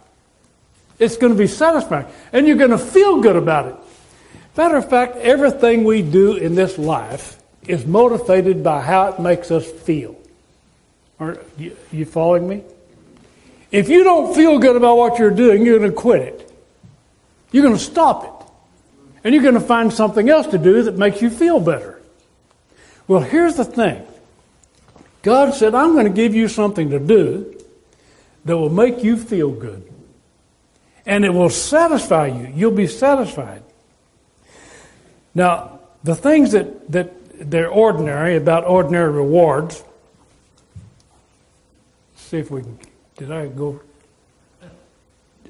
It's 0.98 1.16
going 1.16 1.32
to 1.32 1.38
be 1.38 1.46
satisfying. 1.46 2.06
And 2.32 2.46
you're 2.46 2.56
going 2.56 2.70
to 2.70 2.78
feel 2.78 3.20
good 3.20 3.36
about 3.36 3.66
it. 3.66 3.76
Matter 4.56 4.76
of 4.76 4.88
fact, 4.88 5.16
everything 5.16 5.84
we 5.84 6.02
do 6.02 6.36
in 6.36 6.54
this 6.54 6.78
life 6.78 7.38
is 7.66 7.86
motivated 7.86 8.62
by 8.62 8.80
how 8.80 9.08
it 9.08 9.18
makes 9.18 9.50
us 9.50 9.68
feel. 9.70 10.16
Are 11.18 11.38
you, 11.58 11.76
you 11.90 12.04
following 12.04 12.48
me? 12.48 12.62
If 13.74 13.88
you 13.88 14.04
don't 14.04 14.36
feel 14.36 14.60
good 14.60 14.76
about 14.76 14.96
what 14.96 15.18
you're 15.18 15.32
doing, 15.32 15.66
you're 15.66 15.80
going 15.80 15.90
to 15.90 15.96
quit 15.96 16.22
it. 16.22 16.52
You're 17.50 17.64
going 17.64 17.76
to 17.76 17.82
stop 17.82 18.22
it. 18.22 18.46
And 19.24 19.34
you're 19.34 19.42
going 19.42 19.54
to 19.54 19.60
find 19.60 19.92
something 19.92 20.30
else 20.30 20.46
to 20.48 20.58
do 20.58 20.84
that 20.84 20.96
makes 20.96 21.20
you 21.20 21.28
feel 21.28 21.58
better. 21.58 22.00
Well, 23.08 23.20
here's 23.20 23.56
the 23.56 23.64
thing 23.64 24.06
God 25.22 25.54
said, 25.54 25.74
I'm 25.74 25.94
going 25.94 26.04
to 26.04 26.12
give 26.12 26.36
you 26.36 26.46
something 26.46 26.90
to 26.90 27.00
do 27.00 27.60
that 28.44 28.56
will 28.56 28.70
make 28.70 29.02
you 29.02 29.16
feel 29.16 29.50
good 29.50 29.92
and 31.04 31.24
it 31.24 31.34
will 31.34 31.50
satisfy 31.50 32.28
you. 32.28 32.52
You'll 32.54 32.70
be 32.70 32.86
satisfied. 32.86 33.64
Now, 35.34 35.80
the 36.04 36.14
things 36.14 36.52
that, 36.52 36.92
that 36.92 37.50
they're 37.50 37.70
ordinary 37.70 38.36
about 38.36 38.66
ordinary 38.68 39.10
rewards. 39.10 39.82
see 42.14 42.38
if 42.38 42.52
we 42.52 42.62
can. 42.62 42.78
Did 43.16 43.30
I 43.30 43.46
go? 43.46 43.80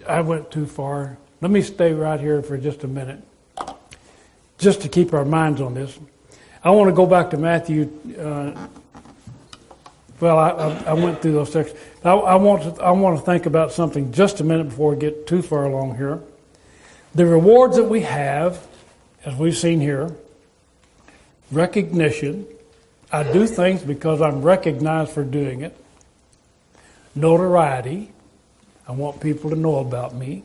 I 0.07 0.21
went 0.21 0.51
too 0.51 0.67
far. 0.67 1.17
Let 1.41 1.51
me 1.51 1.63
stay 1.63 1.93
right 1.93 2.21
here 2.21 2.43
for 2.43 2.59
just 2.59 2.85
a 2.85 2.89
minute, 2.89 3.23
just 4.59 4.83
to 4.83 4.89
keep 4.89 5.15
our 5.15 5.25
minds 5.25 5.61
on 5.61 5.75
this. 5.75 5.99
I 6.63 6.71
want 6.71 6.89
to 6.89 6.95
go 6.95 7.07
back 7.07 7.31
to 7.31 7.37
Matthew. 7.37 7.91
Uh, 8.19 8.69
well, 10.21 10.39
I, 10.39 10.51
I, 10.51 10.85
I, 10.89 10.93
went 10.95 11.21
through 11.21 11.33
those 11.33 11.53
sections. 11.53 11.79
I, 12.03 12.13
I, 12.13 12.35
want 12.37 12.77
to, 12.77 12.83
I 12.83 12.91
want 12.93 13.19
to 13.19 13.25
think 13.25 13.47
about 13.47 13.73
something 13.73 14.13
just 14.13 14.41
a 14.41 14.45
minute 14.45 14.69
before 14.71 14.91
we 14.93 14.97
get 14.97 15.27
too 15.27 15.43
far 15.43 15.65
along 15.65 15.97
here. 15.97 16.21
The 17.15 17.27
rewards 17.27 17.77
that 17.77 17.85
we 17.85 18.01
have, 18.03 18.67
as 19.25 19.35
we've 19.37 19.57
seen 19.57 19.81
here, 19.81 20.15
recognition. 21.53 22.47
I 23.13 23.31
do 23.31 23.47
things 23.47 23.83
because 23.83 24.21
I'm 24.21 24.43
recognized 24.43 25.13
for 25.13 25.25
doing 25.25 25.61
it. 25.61 25.77
Notoriety. 27.15 28.11
I 28.87 28.93
want 28.93 29.21
people 29.21 29.51
to 29.51 29.57
know 29.57 29.77
about 29.77 30.15
me. 30.15 30.43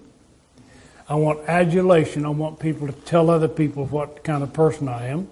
I 1.08 1.16
want 1.16 1.48
adulation. 1.50 2.26
I 2.26 2.30
want 2.30 2.60
people 2.60 2.88
to 2.88 2.94
tell 2.94 3.30
other 3.30 3.48
people 3.48 3.86
what 3.86 4.24
kind 4.24 4.44
of 4.44 4.54
person 4.54 4.88
I 4.88 5.08
am. 5.08 5.28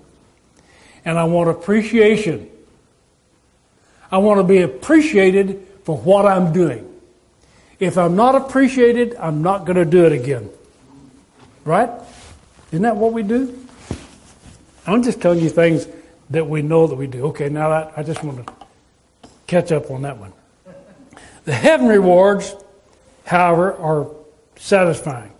And 1.06 1.18
I 1.18 1.24
want 1.26 1.50
appreciation. 1.50 2.50
I 4.12 4.18
want 4.18 4.40
to 4.40 4.44
be 4.44 4.62
appreciated 4.62 5.68
for 5.84 5.98
what 5.98 6.26
I'm 6.26 6.52
doing. 6.52 6.84
If 7.80 7.98
I'm 7.98 8.16
not 8.16 8.36
appreciated, 8.36 9.16
I'm 9.18 9.42
not 9.42 9.66
going 9.66 9.78
to 9.78 9.86
do 9.86 10.06
it 10.06 10.12
again. 10.12 10.50
Right? 11.64 11.90
Isn't 12.72 12.84
that 12.84 12.96
what 12.96 13.14
we 13.14 13.24
do? 13.24 13.68
I'm 14.86 15.04
just 15.04 15.22
telling 15.22 15.40
you 15.40 15.50
things 15.50 15.88
that 16.30 16.48
we 16.48 16.62
know 16.62 16.88
that 16.88 16.96
we 16.96 17.08
do. 17.08 17.28
Okay, 17.28 17.50
now 17.50 17.92
I, 17.96 18.04
just 18.04 18.24
want 18.24 18.46
to 18.46 18.54
catch 19.46 19.72
up 19.72 19.92
on 19.92 20.02
that 20.02 20.18
one. 20.18 20.34
The 21.48 21.54
heaven 21.54 21.88
rewards, 21.88 22.54
however, 23.26 23.74
are 23.78 24.08
satisfying. 24.58 25.32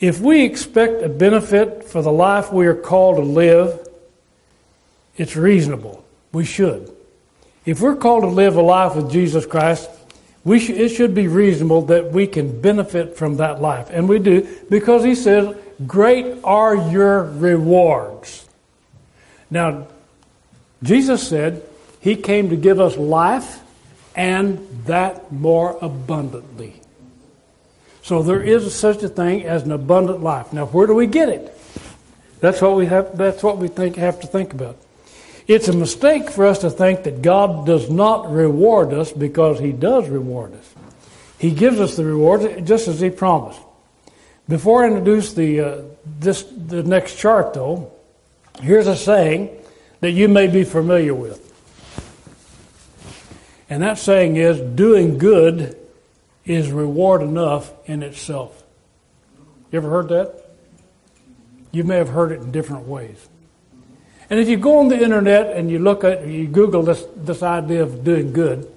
If 0.00 0.20
we 0.20 0.42
expect 0.42 1.02
a 1.02 1.08
benefit 1.10 1.84
for 1.84 2.00
the 2.00 2.10
life 2.10 2.50
we 2.50 2.66
are 2.66 2.74
called 2.74 3.16
to 3.16 3.22
live, 3.22 3.86
it's 5.18 5.36
reasonable. 5.36 6.02
We 6.32 6.46
should. 6.46 6.90
If 7.66 7.82
we're 7.82 7.96
called 7.96 8.22
to 8.22 8.28
live 8.28 8.56
a 8.56 8.62
life 8.62 8.96
with 8.96 9.10
Jesus 9.10 9.44
Christ, 9.44 9.90
we 10.44 10.58
sh- 10.58 10.70
it 10.70 10.88
should 10.88 11.14
be 11.14 11.28
reasonable 11.28 11.82
that 11.82 12.12
we 12.12 12.26
can 12.26 12.62
benefit 12.62 13.18
from 13.18 13.36
that 13.36 13.60
life. 13.60 13.90
And 13.90 14.08
we 14.08 14.18
do 14.18 14.48
because 14.70 15.04
he 15.04 15.14
says, 15.14 15.54
Great 15.86 16.38
are 16.42 16.74
your 16.74 17.22
rewards. 17.22 18.48
Now, 19.50 19.88
Jesus 20.82 21.28
said 21.28 21.62
he 22.00 22.16
came 22.16 22.48
to 22.48 22.56
give 22.56 22.80
us 22.80 22.96
life 22.96 23.60
and 24.16 24.66
that 24.86 25.30
more 25.30 25.78
abundantly. 25.80 26.80
So 28.02 28.22
there 28.22 28.42
is 28.42 28.74
such 28.74 29.02
a 29.02 29.08
thing 29.08 29.44
as 29.44 29.64
an 29.64 29.72
abundant 29.72 30.22
life. 30.22 30.52
Now, 30.52 30.66
where 30.66 30.86
do 30.86 30.94
we 30.94 31.06
get 31.06 31.28
it? 31.28 31.52
That's 32.40 32.60
what 32.62 32.76
we 32.76 32.86
have. 32.86 33.16
That's 33.16 33.42
what 33.42 33.58
we 33.58 33.68
think 33.68 33.96
have 33.96 34.20
to 34.20 34.26
think 34.26 34.52
about. 34.54 34.76
It's 35.46 35.68
a 35.68 35.76
mistake 35.76 36.30
for 36.30 36.46
us 36.46 36.60
to 36.60 36.70
think 36.70 37.04
that 37.04 37.22
God 37.22 37.66
does 37.66 37.90
not 37.90 38.30
reward 38.32 38.92
us 38.92 39.12
because 39.12 39.58
He 39.58 39.72
does 39.72 40.08
reward 40.08 40.54
us. 40.54 40.74
He 41.38 41.50
gives 41.50 41.78
us 41.78 41.96
the 41.96 42.04
reward 42.04 42.66
just 42.66 42.88
as 42.88 43.00
He 43.00 43.10
promised. 43.10 43.60
Before 44.48 44.84
I 44.84 44.88
introduce 44.88 45.34
the 45.34 45.60
uh, 45.60 45.82
this 46.04 46.42
the 46.42 46.82
next 46.82 47.16
chart, 47.16 47.54
though, 47.54 47.92
here's 48.60 48.86
a 48.86 48.96
saying 48.96 49.50
that 50.00 50.12
you 50.12 50.28
may 50.28 50.46
be 50.46 50.62
familiar 50.62 51.14
with, 51.14 51.45
and 53.68 53.82
that 53.82 53.98
saying 53.98 54.36
is, 54.36 54.60
"Doing 54.60 55.18
good 55.18 55.76
is 56.44 56.70
reward 56.70 57.22
enough 57.22 57.72
in 57.86 58.02
itself." 58.02 58.62
You 59.70 59.78
ever 59.78 59.90
heard 59.90 60.08
that? 60.08 60.44
You 61.72 61.84
may 61.84 61.96
have 61.96 62.08
heard 62.08 62.32
it 62.32 62.40
in 62.40 62.52
different 62.52 62.86
ways. 62.86 63.28
And 64.30 64.40
if 64.40 64.48
you 64.48 64.56
go 64.56 64.78
on 64.78 64.88
the 64.88 65.00
internet 65.00 65.56
and 65.56 65.70
you 65.70 65.78
look 65.78 66.02
at, 66.02 66.26
you 66.26 66.46
Google 66.46 66.82
this, 66.82 67.04
this 67.16 67.42
idea 67.42 67.82
of 67.82 68.02
doing 68.02 68.32
good, 68.32 68.70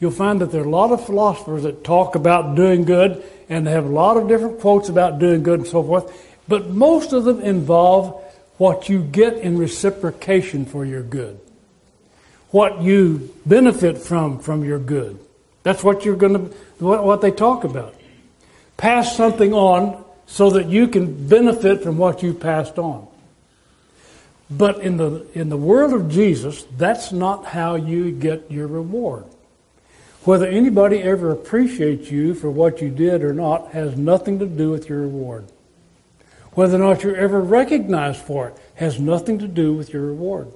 you'll 0.00 0.10
find 0.10 0.40
that 0.40 0.50
there 0.50 0.62
are 0.62 0.66
a 0.66 0.70
lot 0.70 0.90
of 0.90 1.04
philosophers 1.04 1.62
that 1.62 1.84
talk 1.84 2.14
about 2.14 2.54
doing 2.56 2.84
good 2.84 3.22
and 3.48 3.66
they 3.66 3.70
have 3.70 3.84
a 3.84 3.88
lot 3.88 4.16
of 4.16 4.26
different 4.28 4.60
quotes 4.60 4.88
about 4.88 5.18
doing 5.18 5.42
good 5.42 5.60
and 5.60 5.68
so 5.68 5.82
forth. 5.82 6.12
But 6.48 6.70
most 6.70 7.12
of 7.12 7.24
them 7.24 7.40
involve 7.40 8.22
what 8.56 8.88
you 8.88 9.02
get 9.02 9.34
in 9.34 9.58
reciprocation 9.58 10.64
for 10.64 10.84
your 10.84 11.02
good. 11.02 11.38
What 12.56 12.80
you 12.80 13.34
benefit 13.44 13.98
from 13.98 14.38
from 14.38 14.64
your 14.64 14.78
good. 14.78 15.18
That's 15.62 15.84
what 15.84 16.06
you're 16.06 16.16
going 16.16 16.32
to, 16.32 16.56
what, 16.78 17.04
what 17.04 17.20
they 17.20 17.30
talk 17.30 17.64
about. 17.64 17.94
Pass 18.78 19.14
something 19.14 19.52
on 19.52 20.02
so 20.24 20.48
that 20.48 20.64
you 20.64 20.88
can 20.88 21.28
benefit 21.28 21.82
from 21.82 21.98
what 21.98 22.22
you 22.22 22.32
passed 22.32 22.78
on. 22.78 23.08
But 24.50 24.78
in 24.78 24.96
the, 24.96 25.26
in 25.34 25.50
the 25.50 25.58
world 25.58 25.92
of 25.92 26.08
Jesus, 26.08 26.64
that's 26.78 27.12
not 27.12 27.44
how 27.44 27.74
you 27.74 28.10
get 28.10 28.50
your 28.50 28.68
reward. 28.68 29.26
Whether 30.24 30.46
anybody 30.46 31.02
ever 31.02 31.32
appreciates 31.32 32.10
you 32.10 32.34
for 32.34 32.50
what 32.50 32.80
you 32.80 32.88
did 32.88 33.22
or 33.22 33.34
not 33.34 33.72
has 33.72 33.98
nothing 33.98 34.38
to 34.38 34.46
do 34.46 34.70
with 34.70 34.88
your 34.88 35.02
reward. 35.02 35.44
Whether 36.52 36.76
or 36.76 36.94
not 36.94 37.02
you're 37.02 37.16
ever 37.16 37.38
recognized 37.38 38.22
for 38.22 38.48
it 38.48 38.56
has 38.76 38.98
nothing 38.98 39.40
to 39.40 39.46
do 39.46 39.74
with 39.74 39.92
your 39.92 40.06
reward. 40.06 40.48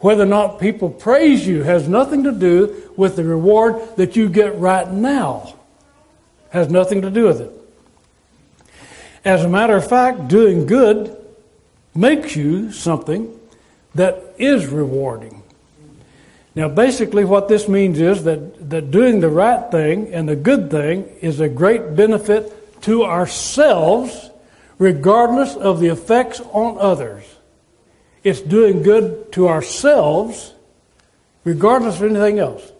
Whether 0.00 0.22
or 0.22 0.26
not 0.26 0.58
people 0.58 0.90
praise 0.90 1.46
you 1.46 1.62
has 1.62 1.88
nothing 1.88 2.24
to 2.24 2.32
do 2.32 2.90
with 2.96 3.16
the 3.16 3.24
reward 3.24 3.96
that 3.96 4.16
you 4.16 4.28
get 4.28 4.58
right 4.58 4.90
now. 4.90 5.54
Has 6.50 6.68
nothing 6.68 7.02
to 7.02 7.10
do 7.10 7.24
with 7.24 7.40
it. 7.40 7.52
As 9.24 9.44
a 9.44 9.48
matter 9.48 9.76
of 9.76 9.86
fact, 9.86 10.28
doing 10.28 10.66
good 10.66 11.16
makes 11.94 12.34
you 12.34 12.72
something 12.72 13.38
that 13.94 14.34
is 14.38 14.66
rewarding. 14.66 15.42
Now, 16.54 16.68
basically, 16.68 17.24
what 17.24 17.48
this 17.48 17.68
means 17.68 18.00
is 18.00 18.24
that, 18.24 18.70
that 18.70 18.90
doing 18.90 19.20
the 19.20 19.28
right 19.28 19.70
thing 19.70 20.12
and 20.12 20.28
the 20.28 20.36
good 20.36 20.70
thing 20.70 21.04
is 21.20 21.40
a 21.40 21.48
great 21.48 21.94
benefit 21.94 22.82
to 22.82 23.04
ourselves, 23.04 24.30
regardless 24.78 25.54
of 25.54 25.80
the 25.80 25.88
effects 25.88 26.40
on 26.52 26.78
others. 26.78 27.24
It's 28.22 28.40
doing 28.40 28.82
good 28.82 29.32
to 29.32 29.48
ourselves, 29.48 30.52
regardless 31.44 31.96
of 31.96 32.10
anything 32.10 32.38
else. 32.38 32.70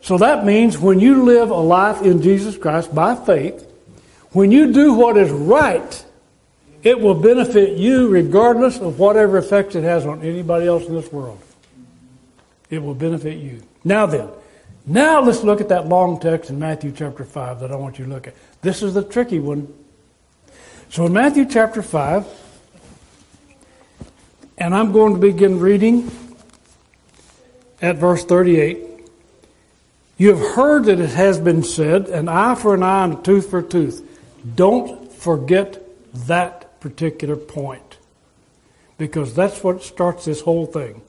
So 0.00 0.18
that 0.18 0.44
means 0.44 0.76
when 0.76 1.00
you 1.00 1.24
live 1.24 1.50
a 1.50 1.54
life 1.54 2.02
in 2.02 2.20
Jesus 2.20 2.58
Christ 2.58 2.94
by 2.94 3.14
faith, 3.14 3.70
when 4.32 4.50
you 4.50 4.72
do 4.72 4.94
what 4.94 5.16
is 5.16 5.30
right, 5.30 6.04
it 6.82 7.00
will 7.00 7.14
benefit 7.14 7.78
you 7.78 8.08
regardless 8.08 8.78
of 8.78 8.98
whatever 8.98 9.38
effects 9.38 9.74
it 9.74 9.84
has 9.84 10.04
on 10.04 10.22
anybody 10.22 10.66
else 10.66 10.84
in 10.86 10.94
this 10.94 11.10
world. 11.10 11.40
It 12.68 12.82
will 12.82 12.94
benefit 12.94 13.38
you. 13.38 13.62
Now 13.84 14.06
then, 14.06 14.28
now 14.84 15.22
let's 15.22 15.42
look 15.42 15.60
at 15.62 15.70
that 15.70 15.88
long 15.88 16.20
text 16.20 16.50
in 16.50 16.58
Matthew 16.58 16.92
chapter 16.92 17.24
5 17.24 17.60
that 17.60 17.72
I 17.72 17.76
want 17.76 17.98
you 17.98 18.04
to 18.04 18.10
look 18.10 18.26
at. 18.26 18.34
This 18.60 18.82
is 18.82 18.92
the 18.92 19.02
tricky 19.02 19.38
one. 19.38 19.72
So 20.90 21.06
in 21.06 21.12
Matthew 21.14 21.46
chapter 21.46 21.80
5, 21.80 22.26
and 24.56 24.74
I'm 24.74 24.92
going 24.92 25.14
to 25.14 25.20
begin 25.20 25.58
reading 25.58 26.10
at 27.82 27.96
verse 27.96 28.24
38. 28.24 28.78
You 30.16 30.34
have 30.34 30.54
heard 30.54 30.84
that 30.84 31.00
it 31.00 31.10
has 31.10 31.40
been 31.40 31.62
said, 31.64 32.08
an 32.08 32.28
eye 32.28 32.54
for 32.54 32.74
an 32.74 32.82
eye 32.82 33.04
and 33.04 33.14
a 33.14 33.22
tooth 33.22 33.50
for 33.50 33.58
a 33.58 33.62
tooth. 33.62 34.06
Don't 34.54 35.12
forget 35.12 35.82
that 36.26 36.80
particular 36.80 37.36
point. 37.36 37.98
Because 38.96 39.34
that's 39.34 39.64
what 39.64 39.82
starts 39.82 40.24
this 40.24 40.40
whole 40.40 40.66
thing. 40.66 41.02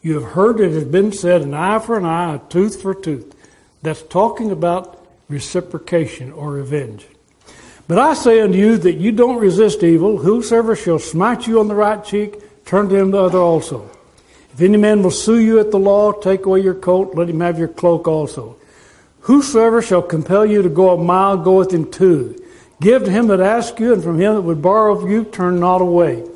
You 0.00 0.14
have 0.14 0.32
heard 0.32 0.60
it 0.60 0.72
has 0.72 0.84
been 0.84 1.12
said, 1.12 1.42
an 1.42 1.52
eye 1.52 1.78
for 1.78 1.98
an 1.98 2.06
eye, 2.06 2.36
a 2.36 2.38
tooth 2.38 2.80
for 2.80 2.92
a 2.92 3.00
tooth. 3.00 3.34
That's 3.82 4.02
talking 4.02 4.50
about 4.50 5.06
reciprocation 5.28 6.32
or 6.32 6.52
revenge. 6.52 7.06
But 7.86 7.98
I 7.98 8.14
say 8.14 8.40
unto 8.40 8.56
you 8.56 8.78
that 8.78 8.94
you 8.94 9.12
don't 9.12 9.40
resist 9.40 9.82
evil. 9.82 10.18
Whosoever 10.18 10.76
shall 10.76 10.98
smite 10.98 11.46
you 11.46 11.60
on 11.60 11.68
the 11.68 11.74
right 11.74 12.02
cheek, 12.02 12.36
turn 12.64 12.88
to 12.88 12.96
him 12.96 13.10
the 13.10 13.18
other 13.18 13.38
also. 13.38 13.90
If 14.52 14.60
any 14.60 14.76
man 14.76 15.02
will 15.02 15.10
sue 15.10 15.38
you 15.38 15.58
at 15.58 15.70
the 15.70 15.78
law, 15.78 16.12
take 16.12 16.46
away 16.46 16.60
your 16.60 16.74
coat, 16.74 17.14
let 17.14 17.28
him 17.28 17.40
have 17.40 17.58
your 17.58 17.68
cloak 17.68 18.06
also. 18.06 18.56
Whosoever 19.20 19.82
shall 19.82 20.02
compel 20.02 20.46
you 20.46 20.62
to 20.62 20.68
go 20.68 20.90
a 20.90 21.02
mile, 21.02 21.36
go 21.36 21.58
with 21.58 21.72
him 21.72 21.90
two. 21.90 22.36
Give 22.80 23.04
to 23.04 23.10
him 23.10 23.26
that 23.28 23.40
asks 23.40 23.78
you, 23.78 23.92
and 23.92 24.02
from 24.02 24.20
him 24.20 24.34
that 24.34 24.42
would 24.42 24.62
borrow 24.62 24.96
of 24.96 25.10
you, 25.10 25.24
turn 25.24 25.60
not 25.60 25.82
away. 25.82 26.26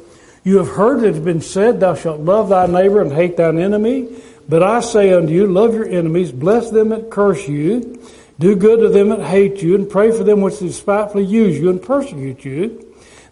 You 0.45 0.59
have 0.59 0.69
heard 0.69 1.01
that 1.01 1.09
it 1.09 1.15
has 1.15 1.25
been 1.25 1.41
said, 1.41 1.81
Thou 1.81 1.95
shalt 1.95 2.21
love 2.21 2.51
thy 2.51 2.67
neighbor 2.67 3.01
and 3.01 3.13
hate 3.13 3.39
thine 3.39 3.59
enemy. 3.59 4.09
But 4.47 4.63
I 4.63 4.81
say 4.81 5.13
unto 5.13 5.33
you, 5.33 5.47
love 5.47 5.75
your 5.75 5.89
enemies, 5.89 6.31
bless 6.31 6.69
them 6.71 6.91
that 6.91 7.11
curse 7.11 7.49
you, 7.49 7.99
do 8.39 8.55
good 8.55 8.81
to 8.81 8.91
them 8.91 9.09
that 9.09 9.23
hate 9.23 9.63
you, 9.63 9.75
and 9.75 9.89
pray 9.89 10.11
for 10.11 10.23
them 10.23 10.43
which 10.43 10.59
despitefully 10.59 11.25
use 11.25 11.59
you 11.59 11.71
and 11.71 11.81
persecute 11.81 12.45
you, 12.45 12.84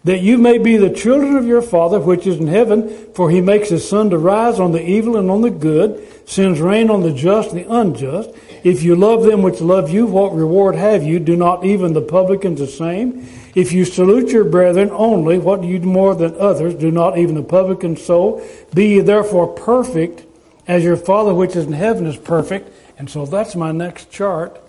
that 0.03 0.21
you 0.21 0.37
may 0.37 0.57
be 0.57 0.75
the 0.75 0.89
children 0.89 1.37
of 1.37 1.45
your 1.45 1.61
Father 1.61 1.99
which 1.99 2.27
is 2.27 2.37
in 2.37 2.47
heaven, 2.47 3.07
for 3.13 3.29
he 3.29 3.39
makes 3.39 3.69
his 3.69 3.87
sun 3.87 4.09
to 4.09 4.17
rise 4.17 4.59
on 4.59 4.73
the 4.73 4.85
evil 4.85 5.15
and 5.15 5.31
on 5.31 5.41
the 5.41 5.49
good, 5.49 6.05
sends 6.27 6.59
rain 6.59 6.89
on 6.89 7.01
the 7.01 7.13
just 7.13 7.51
and 7.51 7.59
the 7.59 7.73
unjust. 7.73 8.29
If 8.63 8.83
you 8.83 8.95
love 8.95 9.23
them 9.23 9.41
which 9.41 9.61
love 9.61 9.89
you, 9.89 10.05
what 10.05 10.33
reward 10.33 10.75
have 10.75 11.03
you? 11.03 11.19
Do 11.19 11.35
not 11.35 11.65
even 11.65 11.93
the 11.93 12.01
publicans 12.01 12.59
the 12.59 12.67
same? 12.67 13.27
If 13.55 13.71
you 13.71 13.85
salute 13.85 14.29
your 14.29 14.45
brethren 14.45 14.89
only, 14.91 15.37
what 15.37 15.61
do 15.61 15.67
you 15.67 15.79
more 15.79 16.15
than 16.15 16.35
others? 16.37 16.73
Do 16.75 16.91
not 16.91 17.17
even 17.17 17.35
the 17.35 17.43
publicans 17.43 18.03
so? 18.03 18.43
Be 18.73 18.95
ye 18.95 18.99
therefore 18.99 19.47
perfect, 19.47 20.25
as 20.67 20.83
your 20.83 20.97
Father 20.97 21.33
which 21.33 21.55
is 21.55 21.65
in 21.65 21.73
heaven 21.73 22.05
is 22.05 22.17
perfect. 22.17 22.73
And 22.97 23.09
so 23.09 23.25
that's 23.25 23.55
my 23.55 23.71
next 23.71 24.11
chart. 24.11 24.59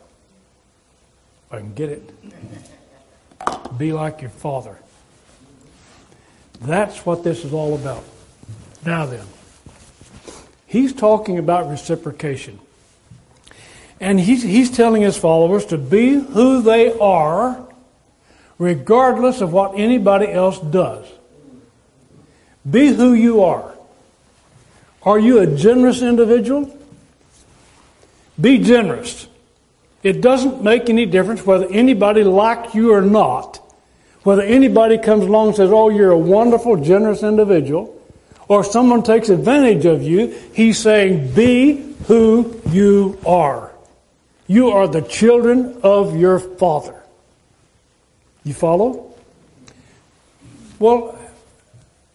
I 1.50 1.58
can 1.58 1.74
get 1.74 1.88
it. 1.90 3.78
Be 3.78 3.92
like 3.92 4.20
your 4.20 4.30
Father. 4.30 4.78
That's 6.64 7.04
what 7.04 7.22
this 7.24 7.44
is 7.44 7.52
all 7.52 7.74
about. 7.74 8.04
Now 8.84 9.06
then, 9.06 9.26
he's 10.66 10.92
talking 10.92 11.38
about 11.38 11.68
reciprocation. 11.68 12.58
And 14.00 14.18
he's, 14.18 14.42
he's 14.42 14.70
telling 14.70 15.02
his 15.02 15.16
followers 15.16 15.66
to 15.66 15.78
be 15.78 16.14
who 16.14 16.62
they 16.62 16.96
are, 16.98 17.66
regardless 18.58 19.40
of 19.40 19.52
what 19.52 19.78
anybody 19.78 20.30
else 20.30 20.58
does. 20.58 21.06
Be 22.68 22.88
who 22.88 23.12
you 23.14 23.42
are. 23.44 23.74
Are 25.02 25.18
you 25.18 25.40
a 25.40 25.46
generous 25.46 26.02
individual? 26.02 26.78
Be 28.40 28.58
generous. 28.58 29.28
It 30.02 30.20
doesn't 30.20 30.62
make 30.62 30.88
any 30.88 31.06
difference 31.06 31.46
whether 31.46 31.66
anybody 31.70 32.24
likes 32.24 32.74
you 32.74 32.92
or 32.92 33.02
not. 33.02 33.63
Whether 34.24 34.42
anybody 34.42 34.98
comes 34.98 35.24
along 35.24 35.48
and 35.48 35.56
says, 35.56 35.70
Oh, 35.70 35.90
you're 35.90 36.10
a 36.10 36.18
wonderful, 36.18 36.76
generous 36.76 37.22
individual, 37.22 38.02
or 38.48 38.64
someone 38.64 39.02
takes 39.02 39.28
advantage 39.28 39.84
of 39.84 40.02
you, 40.02 40.28
he's 40.54 40.78
saying, 40.78 41.32
Be 41.34 41.94
who 42.06 42.60
you 42.70 43.18
are. 43.26 43.72
You 44.46 44.70
are 44.70 44.88
the 44.88 45.02
children 45.02 45.78
of 45.82 46.16
your 46.16 46.38
Father. 46.38 47.00
You 48.44 48.52
follow? 48.52 49.14
Well, 50.78 51.18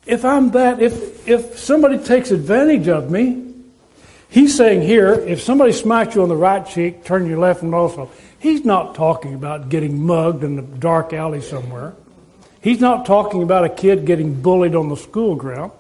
if 0.06 0.26
I'm 0.26 0.52
that, 0.52 0.82
if, 0.82 1.28
if 1.28 1.58
somebody 1.58 1.98
takes 2.00 2.32
advantage 2.32 2.88
of 2.88 3.10
me, 3.10 3.49
he's 4.30 4.56
saying 4.56 4.82
here, 4.82 5.13
if 5.13 5.42
somebody 5.42 5.74
smites 5.74 6.15
you 6.15 6.24
on 6.24 6.30
the 6.30 6.36
right 6.36 6.65
cheek, 6.65 7.04
turn 7.04 7.28
your 7.28 7.39
left 7.39 7.63
one 7.63 7.74
also. 7.74 8.10
He's 8.39 8.63
not 8.63 8.96
talking 8.96 9.34
about 9.34 9.70
getting 9.70 10.06
mugged 10.06 10.44
in 10.44 10.56
the 10.56 10.62
dark 10.62 11.13
alley 11.13 11.42
somewhere. 11.42 11.94
He's 12.62 12.80
not 12.80 13.06
talking 13.06 13.44
about 13.44 13.65
a 13.65 13.70
kid 13.70 14.06
getting 14.06 14.42
bullied 14.42 14.76
on 14.76 14.89
the 14.89 14.98
school 14.98 15.36
ground. 15.36 15.72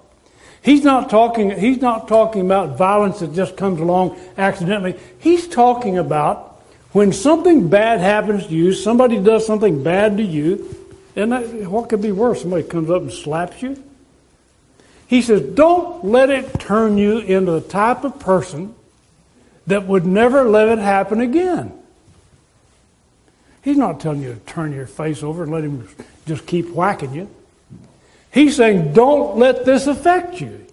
He's 0.61 0.83
not 0.83 1.09
talking, 1.09 1.51
he's 1.51 1.81
not 1.81 2.07
talking 2.07 2.41
about 2.41 2.77
violence 2.77 3.19
that 3.19 3.33
just 3.33 3.55
comes 3.55 3.79
along 3.79 4.19
accidentally. 4.37 4.97
He's 5.19 5.47
talking 5.47 5.97
about 5.97 6.61
when 6.91 7.13
something 7.13 7.69
bad 7.69 7.99
happens 7.99 8.47
to 8.47 8.53
you, 8.53 8.73
somebody 8.73 9.19
does 9.19 9.45
something 9.45 9.83
bad 9.83 10.17
to 10.17 10.23
you, 10.23 10.75
and 11.15 11.31
that, 11.31 11.69
what 11.69 11.89
could 11.89 12.01
be 12.01 12.11
worse? 12.11 12.41
Somebody 12.41 12.63
comes 12.63 12.89
up 12.89 13.03
and 13.03 13.11
slaps 13.11 13.61
you. 13.61 13.81
He 15.09 15.23
says, 15.23 15.41
don't 15.41 16.05
let 16.05 16.29
it 16.29 16.59
turn 16.59 16.99
you 16.99 17.17
into 17.17 17.51
the 17.51 17.61
type 17.61 18.03
of 18.03 18.19
person 18.19 18.75
that 19.65 19.87
would 19.87 20.05
never 20.05 20.43
let 20.43 20.67
it 20.69 20.77
happen 20.77 21.19
again. 21.19 21.73
He's 23.63 23.75
not 23.75 23.99
telling 23.99 24.21
you 24.21 24.35
to 24.35 24.39
turn 24.41 24.71
your 24.71 24.85
face 24.85 25.23
over 25.23 25.41
and 25.43 25.51
let 25.51 25.63
him 25.63 25.87
just 26.27 26.45
keep 26.45 26.69
whacking 26.69 27.15
you. 27.15 27.27
He's 28.31 28.55
saying, 28.55 28.93
don't 28.93 29.37
let 29.37 29.65
this 29.65 29.87
affect 29.87 30.39
you. 30.39 30.67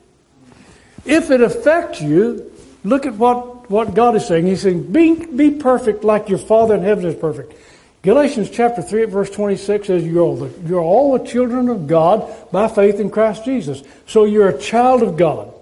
If 1.07 1.31
it 1.31 1.40
affects 1.40 2.03
you, 2.03 2.53
look 2.85 3.07
at 3.07 3.14
what, 3.14 3.70
what 3.70 3.94
God 3.94 4.16
is 4.16 4.27
saying. 4.27 4.46
He's 4.46 4.61
saying, 4.61 4.92
be, 4.92 5.25
be 5.25 5.51
perfect 5.53 6.05
like 6.05 6.29
your 6.29 6.38
Father 6.38 6.75
in 6.75 6.83
heaven 6.83 7.07
is 7.07 7.14
perfect. 7.14 7.55
Galatians 8.03 8.51
chapter 8.51 8.83
3 8.83 9.07
verse 9.07 9.31
26 9.31 9.87
says, 9.87 10.05
you're 10.05 10.23
all, 10.23 10.37
the, 10.37 10.69
you're 10.69 10.81
all 10.81 11.19
the 11.19 11.25
children 11.25 11.69
of 11.69 11.87
God 11.87 12.33
by 12.53 12.69
faith 12.69 13.01
in 13.01 13.11
Christ 13.11 13.45
Jesus. 13.45 13.83
So 14.07 14.25
you're 14.25 14.49
a 14.49 14.59
child 14.59 15.03
of 15.03 15.17
God. 15.17 15.53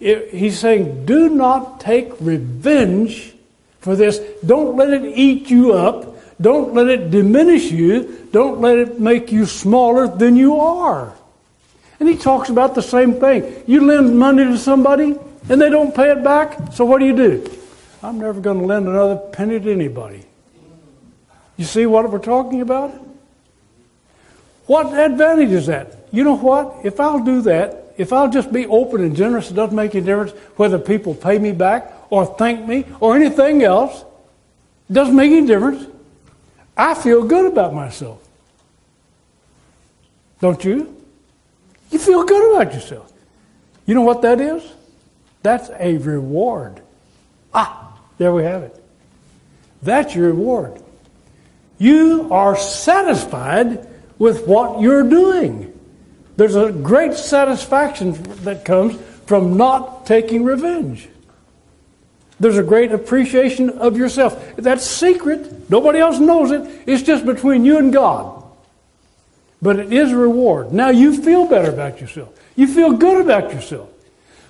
It, 0.00 0.34
he's 0.34 0.58
saying, 0.58 1.06
do 1.06 1.28
not 1.28 1.80
take 1.80 2.12
revenge 2.20 3.34
for 3.80 3.96
this. 3.96 4.18
Don't 4.44 4.76
let 4.76 4.90
it 4.90 5.04
eat 5.04 5.48
you 5.48 5.72
up. 5.72 6.16
Don't 6.40 6.74
let 6.74 6.88
it 6.88 7.10
diminish 7.10 7.70
you. 7.70 8.28
Don't 8.32 8.60
let 8.60 8.78
it 8.78 9.00
make 9.00 9.32
you 9.32 9.46
smaller 9.46 10.08
than 10.08 10.36
you 10.36 10.60
are. 10.60 11.14
And 11.98 12.08
he 12.08 12.16
talks 12.16 12.50
about 12.50 12.74
the 12.74 12.82
same 12.82 13.14
thing. 13.14 13.62
You 13.66 13.86
lend 13.86 14.18
money 14.18 14.44
to 14.44 14.58
somebody 14.58 15.16
and 15.48 15.60
they 15.60 15.70
don't 15.70 15.94
pay 15.94 16.10
it 16.10 16.24
back, 16.24 16.72
so 16.72 16.84
what 16.84 16.98
do 16.98 17.06
you 17.06 17.16
do? 17.16 17.50
I'm 18.02 18.18
never 18.18 18.40
going 18.40 18.60
to 18.60 18.66
lend 18.66 18.88
another 18.88 19.16
penny 19.16 19.60
to 19.60 19.72
anybody. 19.72 20.24
You 21.56 21.64
see 21.64 21.86
what 21.86 22.10
we're 22.10 22.18
talking 22.18 22.60
about? 22.60 22.92
What 24.66 24.98
advantage 24.98 25.50
is 25.50 25.66
that? 25.66 25.96
You 26.12 26.24
know 26.24 26.36
what? 26.36 26.84
If 26.84 27.00
I'll 27.00 27.24
do 27.24 27.42
that, 27.42 27.94
if 27.96 28.12
I'll 28.12 28.30
just 28.30 28.52
be 28.52 28.66
open 28.66 29.02
and 29.02 29.16
generous, 29.16 29.50
it 29.50 29.54
doesn't 29.54 29.74
make 29.74 29.94
any 29.94 30.04
difference 30.04 30.32
whether 30.56 30.78
people 30.78 31.14
pay 31.14 31.38
me 31.38 31.52
back 31.52 31.92
or 32.10 32.26
thank 32.26 32.66
me 32.66 32.84
or 33.00 33.16
anything 33.16 33.62
else. 33.62 34.04
It 34.90 34.92
doesn't 34.92 35.16
make 35.16 35.32
any 35.32 35.46
difference. 35.46 35.86
I 36.76 36.94
feel 36.94 37.24
good 37.24 37.46
about 37.46 37.72
myself. 37.72 38.22
Don't 40.40 40.62
you? 40.62 40.94
You 41.90 41.98
feel 41.98 42.24
good 42.24 42.54
about 42.54 42.74
yourself. 42.74 43.10
You 43.86 43.94
know 43.94 44.02
what 44.02 44.22
that 44.22 44.40
is? 44.40 44.62
That's 45.42 45.70
a 45.78 45.96
reward. 45.98 46.82
Ah, 47.54 47.98
there 48.18 48.32
we 48.32 48.42
have 48.42 48.62
it. 48.62 48.82
That's 49.82 50.14
your 50.14 50.26
reward. 50.26 50.82
You 51.78 52.28
are 52.32 52.56
satisfied 52.56 53.86
with 54.18 54.46
what 54.46 54.80
you're 54.80 55.08
doing. 55.08 55.72
There's 56.36 56.56
a 56.56 56.72
great 56.72 57.14
satisfaction 57.14 58.12
that 58.44 58.64
comes 58.64 58.96
from 59.26 59.56
not 59.56 60.06
taking 60.06 60.44
revenge. 60.44 61.08
There's 62.38 62.58
a 62.58 62.62
great 62.62 62.92
appreciation 62.92 63.70
of 63.70 63.96
yourself. 63.96 64.56
That's 64.56 64.84
secret. 64.86 65.70
Nobody 65.70 65.98
else 65.98 66.18
knows 66.18 66.50
it. 66.50 66.82
It's 66.86 67.02
just 67.02 67.24
between 67.24 67.64
you 67.64 67.78
and 67.78 67.92
God. 67.92 68.44
But 69.62 69.78
it 69.78 69.92
is 69.92 70.12
a 70.12 70.16
reward. 70.16 70.72
Now 70.72 70.90
you 70.90 71.22
feel 71.22 71.46
better 71.46 71.70
about 71.70 72.00
yourself. 72.00 72.38
You 72.54 72.66
feel 72.66 72.92
good 72.92 73.24
about 73.24 73.52
yourself. 73.52 73.88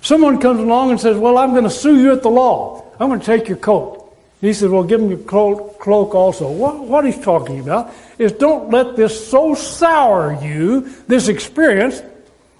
Someone 0.01 0.39
comes 0.39 0.59
along 0.59 0.91
and 0.91 0.99
says, 0.99 1.17
Well, 1.17 1.37
I'm 1.37 1.51
going 1.51 1.63
to 1.63 1.69
sue 1.69 1.99
you 1.99 2.11
at 2.11 2.23
the 2.23 2.29
law. 2.29 2.83
I'm 2.99 3.07
going 3.07 3.21
to 3.21 3.25
take 3.25 3.47
your 3.47 3.57
coat. 3.57 3.96
He 4.41 4.53
says, 4.53 4.69
Well, 4.69 4.83
give 4.83 5.01
him 5.01 5.09
your 5.09 5.19
cloak 5.19 6.15
also. 6.15 6.51
What, 6.51 6.79
what 6.79 7.05
he's 7.05 7.19
talking 7.19 7.59
about 7.59 7.93
is 8.17 8.31
don't 8.31 8.69
let 8.69 8.95
this 8.95 9.29
so 9.29 9.55
sour 9.55 10.37
you, 10.43 10.81
this 11.07 11.27
experience, 11.27 12.01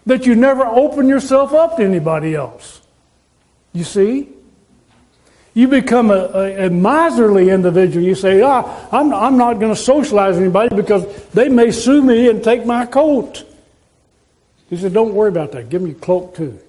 that 0.06 0.26
you 0.26 0.36
never 0.36 0.66
open 0.66 1.08
yourself 1.08 1.54
up 1.54 1.78
to 1.78 1.84
anybody 1.84 2.34
else. 2.34 2.82
You 3.74 3.84
see? 3.84 4.30
You 5.54 5.68
become 5.68 6.12
a, 6.12 6.30
a, 6.34 6.68
a 6.68 6.70
miserly 6.70 7.50
individual. 7.50 8.06
You 8.06 8.16
say, 8.16 8.42
ah, 8.42 8.88
I'm, 8.92 9.12
I'm 9.14 9.38
not 9.38 9.60
going 9.60 9.74
to 9.74 9.80
socialize 9.80 10.38
anybody 10.38 10.76
because 10.76 11.06
they 11.30 11.50
may 11.50 11.72
sue 11.72 12.02
me 12.02 12.30
and 12.30 12.44
take 12.44 12.66
my 12.66 12.86
coat. 12.86 13.44
He 14.70 14.78
said, 14.78 14.94
don't 14.94 15.14
worry 15.14 15.30
about 15.30 15.54
that. 15.54 15.70
Give 15.70 15.82
me 15.82 15.92
your 15.92 16.00
cloak 16.00 16.36
too. 16.36 16.60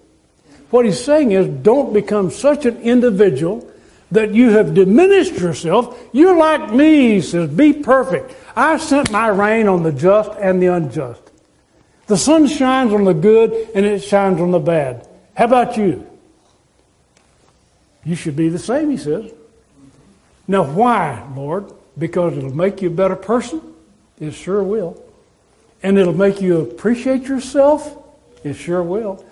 What 0.70 0.84
he's 0.84 1.02
saying 1.02 1.32
is, 1.32 1.46
don't 1.46 1.92
become 1.92 2.30
such 2.30 2.66
an 2.66 2.78
individual 2.80 3.70
that 4.10 4.34
you 4.34 4.50
have 4.50 4.74
diminished 4.74 5.34
yourself. 5.34 5.98
You're 6.12 6.36
like 6.36 6.72
me, 6.72 7.14
he 7.14 7.20
says, 7.20 7.50
be 7.50 7.72
perfect. 7.72 8.34
I 8.56 8.78
sent 8.78 9.10
my 9.10 9.28
rain 9.28 9.68
on 9.68 9.82
the 9.82 9.92
just 9.92 10.30
and 10.38 10.62
the 10.62 10.66
unjust. 10.66 11.22
The 12.06 12.16
sun 12.16 12.46
shines 12.46 12.92
on 12.92 13.04
the 13.04 13.12
good 13.12 13.52
and 13.74 13.84
it 13.84 14.00
shines 14.00 14.40
on 14.40 14.50
the 14.50 14.58
bad. 14.58 15.06
How 15.34 15.44
about 15.44 15.76
you? 15.76 16.06
You 18.04 18.14
should 18.14 18.36
be 18.36 18.48
the 18.48 18.58
same, 18.58 18.90
he 18.90 18.96
says. 18.96 19.30
Now, 20.46 20.64
why, 20.64 21.22
Lord? 21.36 21.70
Because 21.98 22.36
it'll 22.36 22.56
make 22.56 22.80
you 22.80 22.88
a 22.88 22.92
better 22.92 23.16
person? 23.16 23.60
It 24.18 24.32
sure 24.32 24.62
will. 24.62 25.02
And 25.82 25.98
it'll 25.98 26.14
make 26.14 26.40
you 26.40 26.62
appreciate 26.62 27.24
yourself? 27.24 27.96
It 28.42 28.54
sure 28.54 28.82
will. 28.82 29.24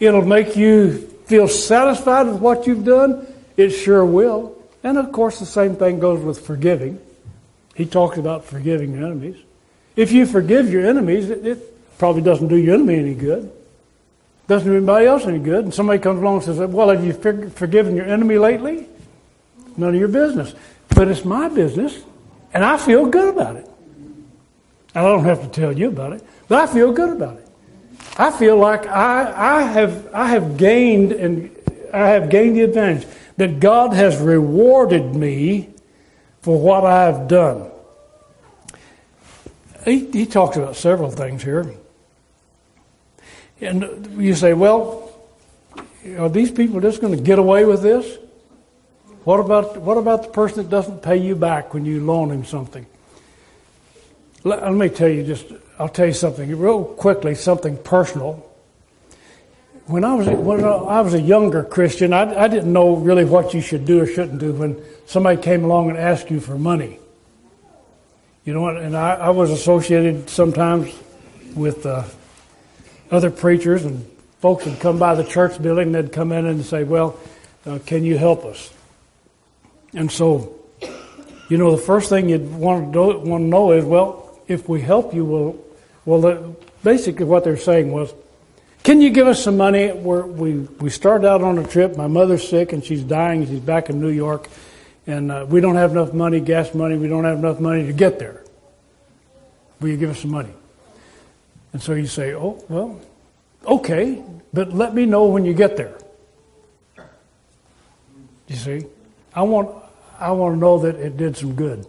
It'll 0.00 0.24
make 0.24 0.56
you 0.56 1.06
feel 1.26 1.46
satisfied 1.46 2.26
with 2.26 2.40
what 2.40 2.66
you've 2.66 2.84
done? 2.84 3.26
It 3.56 3.70
sure 3.70 4.04
will. 4.04 4.58
And 4.82 4.98
of 4.98 5.12
course, 5.12 5.38
the 5.38 5.46
same 5.46 5.76
thing 5.76 6.00
goes 6.00 6.22
with 6.22 6.44
forgiving. 6.44 7.00
He 7.74 7.86
talks 7.86 8.18
about 8.18 8.44
forgiving 8.44 8.94
your 8.94 9.06
enemies. 9.06 9.36
If 9.96 10.12
you 10.12 10.26
forgive 10.26 10.70
your 10.72 10.86
enemies, 10.86 11.30
it, 11.30 11.46
it 11.46 11.98
probably 11.98 12.22
doesn't 12.22 12.48
do 12.48 12.56
your 12.56 12.74
enemy 12.74 12.98
any 12.98 13.14
good. 13.14 13.52
Doesn't 14.48 14.68
do 14.68 14.76
anybody 14.76 15.06
else 15.06 15.24
any 15.26 15.38
good. 15.38 15.64
And 15.64 15.74
somebody 15.74 15.98
comes 15.98 16.20
along 16.20 16.36
and 16.36 16.44
says, 16.44 16.58
Well, 16.58 16.88
have 16.88 17.04
you 17.04 17.12
forgiven 17.50 17.96
your 17.96 18.06
enemy 18.06 18.38
lately? 18.38 18.88
None 19.76 19.90
of 19.90 19.94
your 19.94 20.08
business. 20.08 20.54
But 20.88 21.08
it's 21.08 21.24
my 21.24 21.48
business, 21.48 22.02
and 22.52 22.64
I 22.64 22.76
feel 22.76 23.06
good 23.06 23.28
about 23.34 23.56
it. 23.56 23.68
And 24.94 25.06
I 25.06 25.08
don't 25.08 25.24
have 25.24 25.40
to 25.42 25.48
tell 25.48 25.72
you 25.72 25.88
about 25.88 26.12
it, 26.12 26.24
but 26.48 26.58
I 26.68 26.72
feel 26.72 26.92
good 26.92 27.10
about 27.10 27.36
it. 27.36 27.48
I 28.18 28.30
feel 28.30 28.58
like 28.58 28.86
I, 28.86 29.60
I 29.60 29.62
have 29.62 30.14
I 30.14 30.26
have 30.26 30.58
gained 30.58 31.12
and 31.12 31.50
I 31.94 32.08
have 32.08 32.28
gained 32.28 32.56
the 32.56 32.62
advantage 32.62 33.06
that 33.36 33.60
God 33.60 33.92
has 33.92 34.18
rewarded 34.18 35.14
me 35.14 35.70
for 36.42 36.60
what 36.60 36.84
I've 36.84 37.28
done. 37.28 37.70
He, 39.84 40.10
he 40.10 40.26
talks 40.26 40.56
about 40.56 40.76
several 40.76 41.10
things 41.10 41.42
here. 41.42 41.74
And 43.60 44.16
you 44.20 44.34
say, 44.34 44.52
well, 44.52 45.12
are 46.18 46.28
these 46.28 46.50
people 46.50 46.80
just 46.80 47.00
going 47.00 47.16
to 47.16 47.22
get 47.22 47.38
away 47.38 47.64
with 47.64 47.82
this? 47.82 48.18
What 49.24 49.38
about, 49.38 49.76
what 49.80 49.98
about 49.98 50.24
the 50.24 50.28
person 50.30 50.64
that 50.64 50.70
doesn't 50.70 51.02
pay 51.02 51.16
you 51.16 51.36
back 51.36 51.74
when 51.74 51.84
you 51.84 52.04
loan 52.04 52.30
him 52.30 52.44
something? 52.44 52.86
Let, 54.42 54.62
let 54.62 54.72
me 54.72 54.88
tell 54.88 55.08
you 55.08 55.22
just, 55.22 55.46
I'll 55.78 55.88
tell 55.88 56.06
you 56.06 56.12
something 56.12 56.56
real 56.58 56.84
quickly, 56.84 57.36
something 57.36 57.76
personal. 57.76 58.44
When 59.86 60.04
I 60.04 60.14
was, 60.14 60.28
when 60.28 60.64
I 60.64 61.00
was 61.00 61.14
a 61.14 61.20
younger 61.20 61.64
Christian, 61.64 62.12
I, 62.12 62.44
I 62.44 62.48
didn't 62.48 62.72
know 62.72 62.96
really 62.96 63.24
what 63.24 63.52
you 63.52 63.60
should 63.60 63.84
do 63.84 64.00
or 64.00 64.06
shouldn't 64.06 64.38
do 64.38 64.52
when 64.52 64.80
somebody 65.06 65.42
came 65.42 65.64
along 65.64 65.90
and 65.90 65.98
asked 65.98 66.30
you 66.30 66.40
for 66.40 66.56
money. 66.56 66.98
You 68.44 68.54
know? 68.54 68.68
And 68.68 68.96
I, 68.96 69.14
I 69.14 69.30
was 69.30 69.50
associated 69.50 70.30
sometimes 70.30 70.94
with 71.56 71.84
uh, 71.84 72.04
other 73.10 73.30
preachers 73.30 73.84
and 73.84 74.08
folks 74.40 74.66
would 74.66 74.78
come 74.80 74.98
by 74.98 75.14
the 75.14 75.24
church 75.24 75.60
building 75.60 75.92
they'd 75.92 76.12
come 76.12 76.32
in 76.32 76.46
and 76.46 76.64
say, 76.64 76.84
Well, 76.84 77.18
uh, 77.66 77.78
can 77.84 78.04
you 78.04 78.16
help 78.16 78.44
us? 78.44 78.72
And 79.94 80.10
so, 80.10 80.54
you 81.48 81.58
know, 81.58 81.70
the 81.70 81.82
first 81.82 82.08
thing 82.08 82.28
you'd 82.28 82.52
want 82.54 82.86
to, 82.86 82.92
do, 82.92 83.18
want 83.18 83.42
to 83.42 83.48
know 83.48 83.72
is, 83.72 83.84
well, 83.84 84.38
if 84.48 84.68
we 84.68 84.80
help 84.80 85.12
you, 85.12 85.24
we'll, 85.24 85.64
well, 86.04 86.56
basically 86.82 87.26
what 87.26 87.44
they're 87.44 87.56
saying 87.56 87.92
was, 87.92 88.12
can 88.82 89.00
you 89.00 89.10
give 89.10 89.26
us 89.26 89.42
some 89.42 89.56
money? 89.56 89.92
We're, 89.92 90.26
we 90.26 90.54
we 90.54 90.90
started 90.90 91.26
out 91.26 91.42
on 91.42 91.58
a 91.58 91.66
trip. 91.66 91.96
My 91.96 92.08
mother's 92.08 92.48
sick 92.48 92.72
and 92.72 92.84
she's 92.84 93.02
dying. 93.02 93.46
She's 93.46 93.60
back 93.60 93.90
in 93.90 94.00
New 94.00 94.10
York, 94.10 94.48
and 95.06 95.30
uh, 95.30 95.46
we 95.48 95.60
don't 95.60 95.76
have 95.76 95.92
enough 95.92 96.12
money, 96.12 96.40
gas 96.40 96.74
money. 96.74 96.96
We 96.96 97.08
don't 97.08 97.24
have 97.24 97.38
enough 97.38 97.60
money 97.60 97.86
to 97.86 97.92
get 97.92 98.18
there. 98.18 98.42
Will 99.80 99.88
you 99.88 99.96
give 99.96 100.10
us 100.10 100.20
some 100.20 100.30
money? 100.30 100.52
And 101.72 101.82
so 101.82 101.94
you 101.94 102.06
say, 102.06 102.34
oh, 102.34 102.62
well, 102.68 103.00
okay, 103.66 104.22
but 104.52 104.72
let 104.72 104.94
me 104.94 105.06
know 105.06 105.26
when 105.26 105.44
you 105.44 105.54
get 105.54 105.76
there. 105.76 105.96
You 108.48 108.56
see? 108.56 108.86
I 109.34 109.42
want, 109.42 109.70
I 110.18 110.32
want 110.32 110.54
to 110.56 110.58
know 110.58 110.78
that 110.80 110.96
it 110.96 111.16
did 111.16 111.36
some 111.36 111.54
good. 111.54 111.86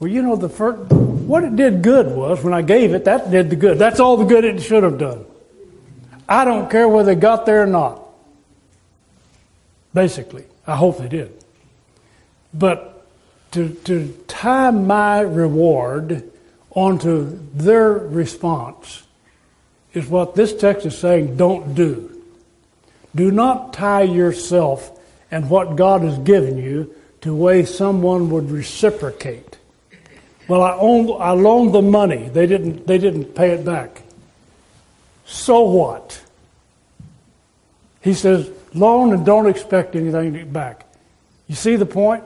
Well, 0.00 0.10
you 0.10 0.22
know, 0.22 0.34
the 0.34 0.48
first, 0.48 0.92
what 0.92 1.44
it 1.44 1.54
did 1.54 1.82
good 1.82 2.08
was 2.08 2.42
when 2.42 2.52
I 2.52 2.62
gave 2.62 2.92
it, 2.94 3.04
that 3.04 3.30
did 3.30 3.50
the 3.50 3.56
good. 3.56 3.78
That's 3.78 4.00
all 4.00 4.16
the 4.16 4.24
good 4.24 4.44
it 4.44 4.60
should 4.60 4.82
have 4.82 4.98
done. 4.98 5.24
I 6.28 6.44
don't 6.44 6.70
care 6.70 6.88
whether 6.88 7.14
they 7.14 7.20
got 7.20 7.46
there 7.46 7.62
or 7.62 7.66
not. 7.66 8.02
Basically, 9.94 10.44
I 10.66 10.76
hope 10.76 10.98
they 10.98 11.08
did. 11.08 11.32
But 12.52 13.06
to, 13.52 13.70
to 13.84 14.12
tie 14.28 14.70
my 14.70 15.20
reward 15.20 16.30
onto 16.70 17.38
their 17.54 17.92
response 17.92 19.04
is 19.94 20.06
what 20.06 20.34
this 20.34 20.54
text 20.54 20.86
is 20.86 20.96
saying 20.96 21.36
don't 21.36 21.74
do. 21.74 22.22
Do 23.14 23.30
not 23.30 23.72
tie 23.72 24.02
yourself 24.02 24.98
and 25.30 25.48
what 25.48 25.76
God 25.76 26.02
has 26.02 26.18
given 26.18 26.58
you 26.58 26.94
to 27.22 27.34
way 27.34 27.64
someone 27.64 28.30
would 28.30 28.50
reciprocate. 28.50 29.58
Well, 30.46 30.62
I, 30.62 30.76
owned, 30.78 31.10
I 31.20 31.32
loaned 31.32 31.74
the 31.74 31.82
money. 31.82 32.28
They 32.28 32.46
didn't, 32.46 32.86
they 32.86 32.98
didn't 32.98 33.34
pay 33.34 33.50
it 33.50 33.64
back. 33.64 34.02
So 35.28 35.60
what? 35.60 36.20
He 38.00 38.14
says, 38.14 38.50
loan 38.72 39.12
and 39.12 39.26
don't 39.26 39.46
expect 39.46 39.94
anything 39.94 40.50
back. 40.50 40.86
You 41.46 41.54
see 41.54 41.76
the 41.76 41.86
point? 41.86 42.24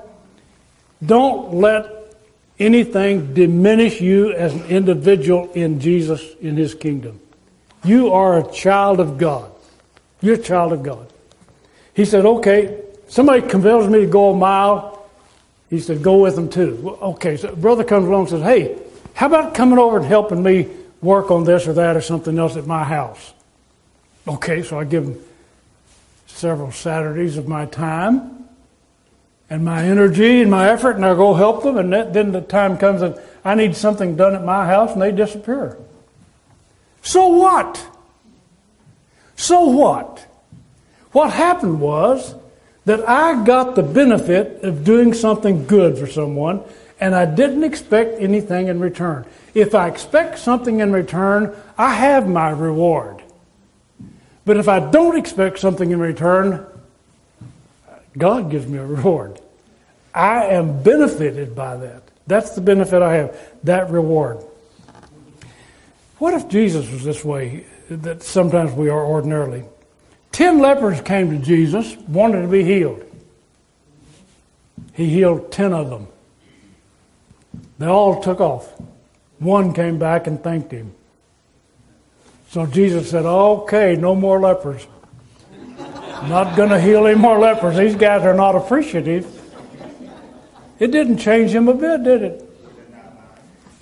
Don't 1.04 1.54
let 1.54 1.86
anything 2.60 3.34
diminish 3.34 4.00
you 4.00 4.32
as 4.32 4.54
an 4.54 4.64
individual 4.66 5.50
in 5.52 5.80
Jesus, 5.80 6.22
in 6.40 6.56
His 6.56 6.76
kingdom. 6.76 7.18
You 7.84 8.12
are 8.12 8.38
a 8.38 8.52
child 8.52 9.00
of 9.00 9.18
God. 9.18 9.50
You're 10.20 10.36
a 10.36 10.38
child 10.38 10.72
of 10.72 10.84
God. 10.84 11.12
He 11.94 12.04
said, 12.04 12.24
okay, 12.24 12.82
somebody 13.08 13.42
compels 13.42 13.88
me 13.88 14.02
to 14.02 14.06
go 14.06 14.30
a 14.30 14.36
mile. 14.36 15.10
He 15.70 15.80
said, 15.80 16.04
go 16.04 16.18
with 16.18 16.36
them 16.36 16.48
too. 16.48 16.96
Okay, 17.02 17.36
so 17.36 17.52
brother 17.56 17.82
comes 17.82 18.06
along 18.06 18.20
and 18.20 18.30
says, 18.30 18.42
hey, 18.42 18.78
how 19.14 19.26
about 19.26 19.54
coming 19.54 19.80
over 19.80 19.96
and 19.96 20.06
helping 20.06 20.40
me 20.40 20.68
work 21.02 21.30
on 21.30 21.44
this 21.44 21.66
or 21.66 21.74
that 21.74 21.96
or 21.96 22.00
something 22.00 22.38
else 22.38 22.56
at 22.56 22.66
my 22.66 22.84
house? 22.84 23.34
Okay, 24.26 24.62
so 24.62 24.78
I 24.78 24.84
give 24.84 25.04
him 25.04 25.18
several 26.26 26.72
Saturdays 26.72 27.36
of 27.36 27.46
my 27.46 27.66
time 27.66 28.48
and 29.50 29.64
my 29.64 29.84
energy 29.84 30.40
and 30.40 30.50
my 30.50 30.70
effort, 30.70 30.96
and 30.96 31.04
I 31.04 31.14
go 31.14 31.34
help 31.34 31.62
them, 31.62 31.76
and 31.76 31.92
then 31.92 32.32
the 32.32 32.40
time 32.40 32.78
comes 32.78 33.02
that 33.02 33.18
I 33.44 33.54
need 33.54 33.76
something 33.76 34.16
done 34.16 34.34
at 34.34 34.44
my 34.44 34.64
house, 34.64 34.92
and 34.92 35.02
they 35.02 35.12
disappear. 35.12 35.76
So 37.02 37.26
what? 37.26 37.84
So 39.36 39.64
what? 39.66 40.26
What 41.10 41.32
happened 41.32 41.80
was 41.80 42.34
that 42.86 43.06
I 43.08 43.44
got 43.44 43.74
the 43.74 43.82
benefit 43.82 44.62
of 44.62 44.84
doing 44.84 45.12
something 45.12 45.66
good 45.66 45.98
for 45.98 46.06
someone, 46.06 46.62
and 47.02 47.16
I 47.16 47.24
didn't 47.24 47.64
expect 47.64 48.20
anything 48.20 48.68
in 48.68 48.78
return. 48.78 49.26
If 49.54 49.74
I 49.74 49.88
expect 49.88 50.38
something 50.38 50.78
in 50.78 50.92
return, 50.92 51.52
I 51.76 51.94
have 51.94 52.28
my 52.28 52.50
reward. 52.50 53.20
But 54.44 54.56
if 54.56 54.68
I 54.68 54.78
don't 54.78 55.18
expect 55.18 55.58
something 55.58 55.90
in 55.90 55.98
return, 55.98 56.64
God 58.16 58.52
gives 58.52 58.68
me 58.68 58.78
a 58.78 58.86
reward. 58.86 59.40
I 60.14 60.44
am 60.44 60.84
benefited 60.84 61.56
by 61.56 61.76
that. 61.76 62.04
That's 62.28 62.54
the 62.54 62.60
benefit 62.60 63.02
I 63.02 63.14
have, 63.14 63.36
that 63.64 63.90
reward. 63.90 64.38
What 66.18 66.34
if 66.34 66.48
Jesus 66.48 66.88
was 66.88 67.02
this 67.02 67.24
way 67.24 67.66
that 67.90 68.22
sometimes 68.22 68.70
we 68.74 68.90
are 68.90 69.04
ordinarily? 69.04 69.64
Ten 70.30 70.60
lepers 70.60 71.00
came 71.00 71.30
to 71.30 71.44
Jesus, 71.44 71.96
wanted 72.06 72.42
to 72.42 72.48
be 72.48 72.62
healed. 72.62 73.04
He 74.92 75.08
healed 75.08 75.50
ten 75.50 75.72
of 75.72 75.90
them. 75.90 76.06
They 77.78 77.86
all 77.86 78.22
took 78.22 78.40
off. 78.40 78.68
One 79.38 79.72
came 79.72 79.98
back 79.98 80.26
and 80.26 80.42
thanked 80.42 80.70
him. 80.70 80.94
So 82.50 82.66
Jesus 82.66 83.10
said, 83.10 83.24
Okay, 83.24 83.96
no 83.96 84.14
more 84.14 84.40
lepers. 84.40 84.86
Not 86.28 86.56
going 86.56 86.70
to 86.70 86.80
heal 86.80 87.06
any 87.06 87.18
more 87.18 87.38
lepers. 87.38 87.76
These 87.76 87.96
guys 87.96 88.22
are 88.22 88.34
not 88.34 88.54
appreciative. 88.54 89.26
It 90.78 90.92
didn't 90.92 91.18
change 91.18 91.50
him 91.50 91.68
a 91.68 91.74
bit, 91.74 92.04
did 92.04 92.22
it? 92.22 92.48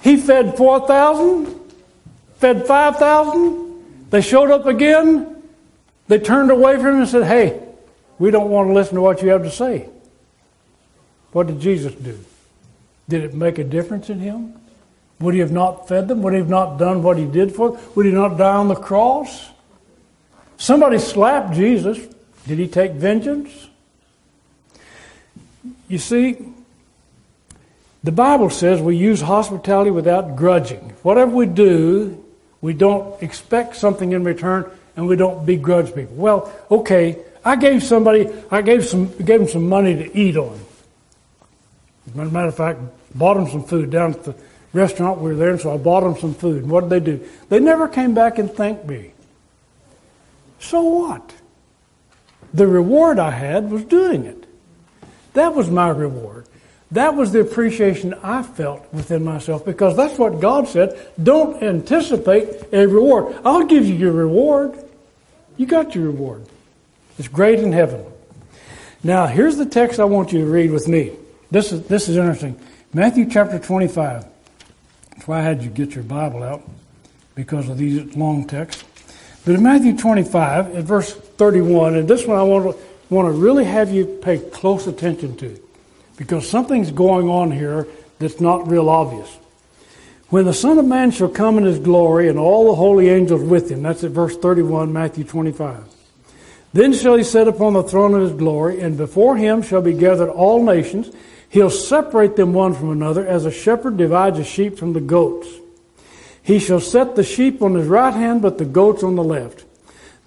He 0.03 0.17
fed 0.17 0.57
4,000 0.57 1.61
fed 2.41 2.67
5,000. 2.67 4.11
They 4.11 4.23
showed 4.23 4.51
up 4.51 4.67
again. 4.67 5.43
They 6.09 6.19
turned 6.19 6.51
away 6.51 6.77
from 6.77 6.87
him 6.87 7.01
and 7.01 7.09
said, 7.09 7.25
Hey, 7.25 7.63
we 8.19 8.31
don't 8.31 8.51
want 8.51 8.69
to 8.69 8.73
listen 8.73 8.97
to 8.97 9.03
what 9.03 9.23
you 9.23 9.29
have 9.29 9.43
to 9.45 9.51
say. 9.51 9.89
What 11.33 11.47
did 11.47 11.61
Jesus 11.61 11.95
do? 11.95 12.19
Did 13.11 13.25
it 13.25 13.35
make 13.35 13.59
a 13.59 13.65
difference 13.65 14.09
in 14.09 14.21
him? 14.21 14.55
Would 15.19 15.35
he 15.35 15.41
have 15.41 15.51
not 15.51 15.89
fed 15.89 16.07
them? 16.07 16.23
Would 16.23 16.33
he 16.33 16.39
have 16.39 16.49
not 16.49 16.79
done 16.79 17.03
what 17.03 17.19
he 17.19 17.27
did 17.27 17.53
for 17.55 17.73
them? 17.73 17.81
Would 17.95 18.07
he 18.07 18.13
not 18.13 18.39
die 18.39 18.55
on 18.55 18.69
the 18.69 18.77
cross? 18.77 19.51
Somebody 20.57 20.99
slapped 20.99 21.55
Jesus. 21.55 21.99
Did 22.47 22.59
he 22.59 22.69
take 22.69 22.93
vengeance? 22.93 23.69
You 25.89 25.99
see, 25.99 26.39
the 28.05 28.13
Bible 28.13 28.49
says 28.49 28.81
we 28.81 28.97
use 28.97 29.21
hospitality 29.21 29.91
without 29.91 30.37
grudging. 30.37 30.95
Whatever 31.03 31.33
we 31.33 31.47
do, 31.47 32.25
we 32.61 32.75
don't 32.75 33.21
expect 33.23 33.75
something 33.75 34.13
in 34.13 34.23
return, 34.23 34.71
and 34.97 35.09
we 35.09 35.17
don't 35.17 35.45
begrudge 35.45 35.95
people. 35.95 36.15
Well, 36.15 36.53
okay, 36.71 37.19
I 37.45 37.57
gave 37.57 37.83
somebody, 37.83 38.31
I 38.51 38.63
gave 38.63 38.87
some, 38.87 39.09
gave 39.17 39.41
them 39.41 39.49
some 39.49 39.69
money 39.69 39.97
to 39.97 40.17
eat 40.17 40.37
on. 40.37 40.61
As 42.09 42.15
a 42.15 42.25
matter 42.25 42.49
of 42.49 42.57
fact, 42.57 42.81
bought 43.15 43.35
them 43.35 43.49
some 43.49 43.65
food 43.65 43.91
down 43.91 44.13
at 44.13 44.25
the 44.25 44.35
restaurant. 44.73 45.21
We 45.21 45.31
were 45.31 45.37
there, 45.37 45.51
and 45.51 45.61
so 45.61 45.75
I 45.75 45.77
bought 45.77 46.01
them 46.01 46.17
some 46.17 46.35
food. 46.35 46.63
And 46.63 46.71
what 46.71 46.89
did 46.89 46.91
they 46.91 47.01
do? 47.01 47.29
They 47.49 47.61
never 47.61 47.89
came 47.89 48.15
back 48.15 48.39
and 48.39 48.51
thanked 48.51 48.87
me. 48.87 49.13
So 50.59 50.83
what? 50.83 51.35
The 52.53 52.67
reward 52.67 53.19
I 53.19 53.31
had 53.31 53.71
was 53.71 53.85
doing 53.85 54.25
it. 54.25 54.47
That 55.35 55.55
was 55.55 55.71
my 55.71 55.89
reward. 55.89 56.47
That 56.93 57.15
was 57.15 57.31
the 57.31 57.41
appreciation 57.41 58.15
I 58.15 58.43
felt 58.43 58.93
within 58.93 59.25
myself 59.25 59.65
because 59.65 59.97
that's 59.97 60.19
what 60.19 60.41
God 60.41 60.67
said. 60.67 60.99
Don't 61.23 61.63
anticipate 61.63 62.65
a 62.73 62.87
reward. 62.87 63.37
I'll 63.45 63.65
give 63.65 63.87
you 63.87 63.95
your 63.95 64.13
reward. 64.13 64.77
You 65.57 65.67
got 65.67 65.95
your 65.95 66.05
reward. 66.07 66.47
It's 67.17 67.29
great 67.29 67.61
in 67.61 67.73
heaven. 67.73 68.05
Now, 69.05 69.27
here's 69.27 69.57
the 69.57 69.67
text 69.67 70.01
I 70.01 70.05
want 70.05 70.33
you 70.33 70.41
to 70.41 70.47
read 70.47 70.73
with 70.73 70.89
me. 70.89 71.13
This 71.51 71.73
is, 71.73 71.83
this 71.87 72.09
is 72.09 72.17
interesting. 72.17 72.59
Matthew 72.93 73.27
chapter 73.31 73.61
25. 73.61 74.25
That's 75.11 75.29
why 75.29 75.39
I 75.39 75.43
had 75.43 75.63
you 75.63 75.71
get 75.71 75.95
your 75.95 76.03
Bible 76.03 76.43
out 76.43 76.69
because 77.37 77.69
of 77.69 77.79
these 77.79 78.17
long 78.17 78.49
texts. 78.49 78.83
But 79.45 79.55
in 79.55 79.63
Matthew 79.63 79.97
25, 79.97 80.75
at 80.75 80.85
verse 80.85 81.15
31, 81.15 81.95
and 81.95 82.09
this 82.09 82.27
one 82.27 82.37
I 82.37 82.43
want 82.43 82.77
to, 82.77 83.15
want 83.15 83.29
to 83.29 83.33
really 83.33 83.65
have 83.65 83.93
you 83.93 84.07
pay 84.07 84.39
close 84.39 84.89
attention 84.89 85.37
to 85.37 85.57
because 86.17 86.49
something's 86.49 86.91
going 86.91 87.29
on 87.29 87.53
here 87.53 87.87
that's 88.19 88.41
not 88.41 88.69
real 88.69 88.89
obvious. 88.89 89.39
When 90.31 90.45
the 90.45 90.53
Son 90.53 90.77
of 90.77 90.85
Man 90.85 91.13
shall 91.13 91.29
come 91.29 91.59
in 91.59 91.65
his 91.65 91.79
glory 91.79 92.29
and 92.29 92.41
all 92.41 92.67
the 92.67 92.75
holy 92.75 93.09
angels 93.09 93.43
with 93.43 93.71
him, 93.71 93.85
that's 93.85 94.03
at 94.03 94.11
verse 94.11 94.37
31, 94.37 94.93
Matthew 94.93 95.23
25. 95.23 95.85
Then 96.73 96.93
shall 96.93 97.15
he 97.15 97.23
sit 97.23 97.47
upon 97.47 97.73
the 97.73 97.85
throne 97.85 98.15
of 98.15 98.23
his 98.23 98.33
glory, 98.33 98.81
and 98.81 98.97
before 98.97 99.37
him 99.37 99.63
shall 99.63 99.81
be 99.81 99.93
gathered 99.93 100.29
all 100.29 100.65
nations. 100.65 101.11
He'll 101.51 101.71
separate 101.71 102.37
them 102.37 102.55
one 102.55 102.75
from 102.75 102.91
another, 102.91 103.27
as 103.27 103.45
a 103.45 103.51
shepherd 103.51 103.97
divides 103.97 104.39
a 104.39 104.45
sheep 104.45 104.79
from 104.79 104.93
the 104.93 105.01
goats. 105.01 105.49
He 106.43 106.61
shall 106.61 106.81
set 106.81 107.17
the 107.17 107.25
sheep 107.25 107.61
on 107.61 107.75
his 107.75 107.89
right 107.89 108.15
hand, 108.15 108.41
but 108.41 108.57
the 108.57 108.65
goats 108.65 109.03
on 109.03 109.17
the 109.17 109.25
left. 109.25 109.65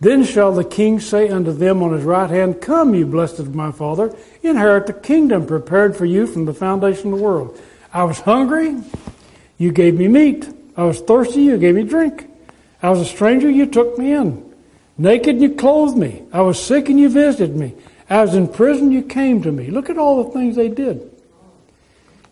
Then 0.02 0.26
shall 0.26 0.52
the 0.52 0.66
king 0.66 1.00
say 1.00 1.30
unto 1.30 1.54
them 1.54 1.82
on 1.82 1.94
his 1.94 2.04
right 2.04 2.30
hand, 2.30 2.60
Come, 2.60 2.94
you 2.94 3.06
blessed 3.06 3.40
of 3.40 3.56
my 3.56 3.72
father, 3.72 4.14
inherit 4.42 4.86
the 4.86 4.94
kingdom 4.94 5.46
prepared 5.48 5.96
for 5.96 6.06
you 6.06 6.28
from 6.28 6.44
the 6.44 6.54
foundation 6.54 7.14
of 7.14 7.20
the 7.20 7.24
world. 7.24 7.58
I 7.94 8.04
was 8.04 8.20
hungry, 8.20 8.82
you 9.58 9.72
gave 9.72 9.96
me 9.96 10.10
meat. 10.10 10.50
I 10.76 10.84
was 10.84 11.00
thirsty, 11.00 11.44
you 11.44 11.58
gave 11.58 11.76
me 11.76 11.84
drink. 11.84 12.30
I 12.82 12.90
was 12.90 13.00
a 13.00 13.06
stranger, 13.06 13.50
you 13.50 13.66
took 13.66 13.98
me 13.98 14.12
in. 14.12 14.54
Naked, 14.98 15.40
you 15.40 15.56
clothed 15.56 15.98
me. 15.98 16.24
I 16.34 16.42
was 16.42 16.62
sick, 16.62 16.90
and 16.90 17.00
you 17.00 17.08
visited 17.08 17.56
me. 17.56 17.74
I 18.10 18.22
was 18.24 18.36
in 18.36 18.50
prison, 18.50 18.92
you 18.92 19.04
came 19.04 19.42
to 19.44 19.52
me. 19.54 19.68
Look 19.68 19.90
at 19.90 19.98
all 19.98 20.26
the 20.26 20.32
things 20.32 20.58
they 20.58 20.68
did. 20.68 21.13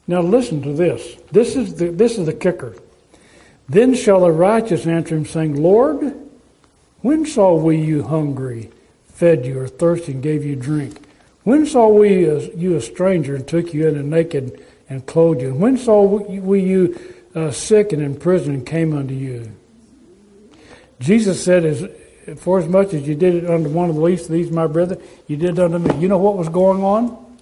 Now 0.08 0.22
listen 0.22 0.62
to 0.64 0.74
this. 0.74 1.16
This 1.32 1.56
is 1.56 1.76
the, 1.76 1.90
this 1.90 2.18
is 2.18 2.26
the 2.26 2.34
kicker. 2.34 2.76
Then 3.70 3.94
shall 3.94 4.22
the 4.22 4.32
righteous 4.32 4.86
answer 4.86 5.16
him, 5.16 5.26
saying, 5.26 5.62
Lord, 5.62 6.14
when 7.02 7.26
saw 7.26 7.56
we 7.56 7.78
you 7.78 8.04
hungry, 8.04 8.70
fed 9.06 9.46
you, 9.46 9.60
or 9.60 9.68
thirsty, 9.68 10.12
and 10.12 10.22
gave 10.22 10.44
you 10.44 10.56
drink? 10.56 10.98
When 11.44 11.66
saw 11.66 11.88
we 11.88 12.26
you 12.26 12.76
a 12.76 12.82
stranger 12.82 13.36
and 13.36 13.48
took 13.48 13.74
you 13.74 13.88
in 13.88 13.96
and 13.96 14.10
naked 14.10 14.64
and 14.90 15.06
clothed 15.06 15.42
you? 15.42 15.54
When 15.54 15.78
saw 15.78 16.04
we 16.04 16.62
you 16.62 17.00
uh, 17.34 17.52
sick 17.52 17.94
and 17.94 18.02
in 18.02 18.16
prison 18.16 18.56
and 18.56 18.68
came 18.68 18.96
unto 18.96 19.14
you? 19.14 19.52
Jesus 21.00 21.44
said, 21.44 21.66
as, 21.66 21.88
For 22.38 22.60
as 22.60 22.68
much 22.68 22.94
as 22.94 23.08
you 23.08 23.16
did 23.16 23.36
it 23.36 23.50
unto 23.50 23.70
one 23.70 23.90
of 23.90 23.96
the 23.96 24.02
least 24.02 24.26
of 24.26 24.34
these, 24.34 24.52
my 24.52 24.68
brethren, 24.68 25.02
you 25.28 25.38
did 25.38 25.58
unto 25.58 25.80
me. 25.80 26.00
You 26.00 26.10
know 26.10 26.20
what 26.20 26.38
was 26.38 26.50
going 26.50 26.84
on? 26.84 27.40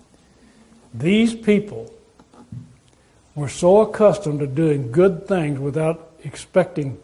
These 0.93 1.35
people 1.35 1.91
were 3.39 3.49
so 3.49 3.81
accustomed 3.81 4.39
to 4.39 4.47
doing 4.47 4.91
good 4.91 5.27
things 5.27 5.59
without 5.59 6.11
expecting 6.23 6.99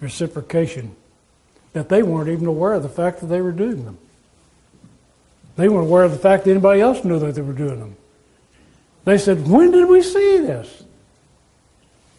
reciprocation 0.00 0.96
that 1.74 1.88
they 1.90 2.02
weren't 2.02 2.30
even 2.30 2.46
aware 2.46 2.72
of 2.72 2.82
the 2.82 2.88
fact 2.88 3.20
that 3.20 3.26
they 3.26 3.40
were 3.40 3.52
doing 3.52 3.84
them. 3.84 3.98
They 5.56 5.68
weren't 5.68 5.86
aware 5.86 6.04
of 6.04 6.12
the 6.12 6.18
fact 6.18 6.44
that 6.44 6.50
anybody 6.50 6.80
else 6.80 7.04
knew 7.04 7.18
that 7.18 7.34
they 7.34 7.42
were 7.42 7.52
doing 7.52 7.78
them. 7.78 7.96
They 9.04 9.18
said, 9.18 9.46
When 9.46 9.70
did 9.70 9.88
we 9.88 10.02
see 10.02 10.38
this? 10.38 10.82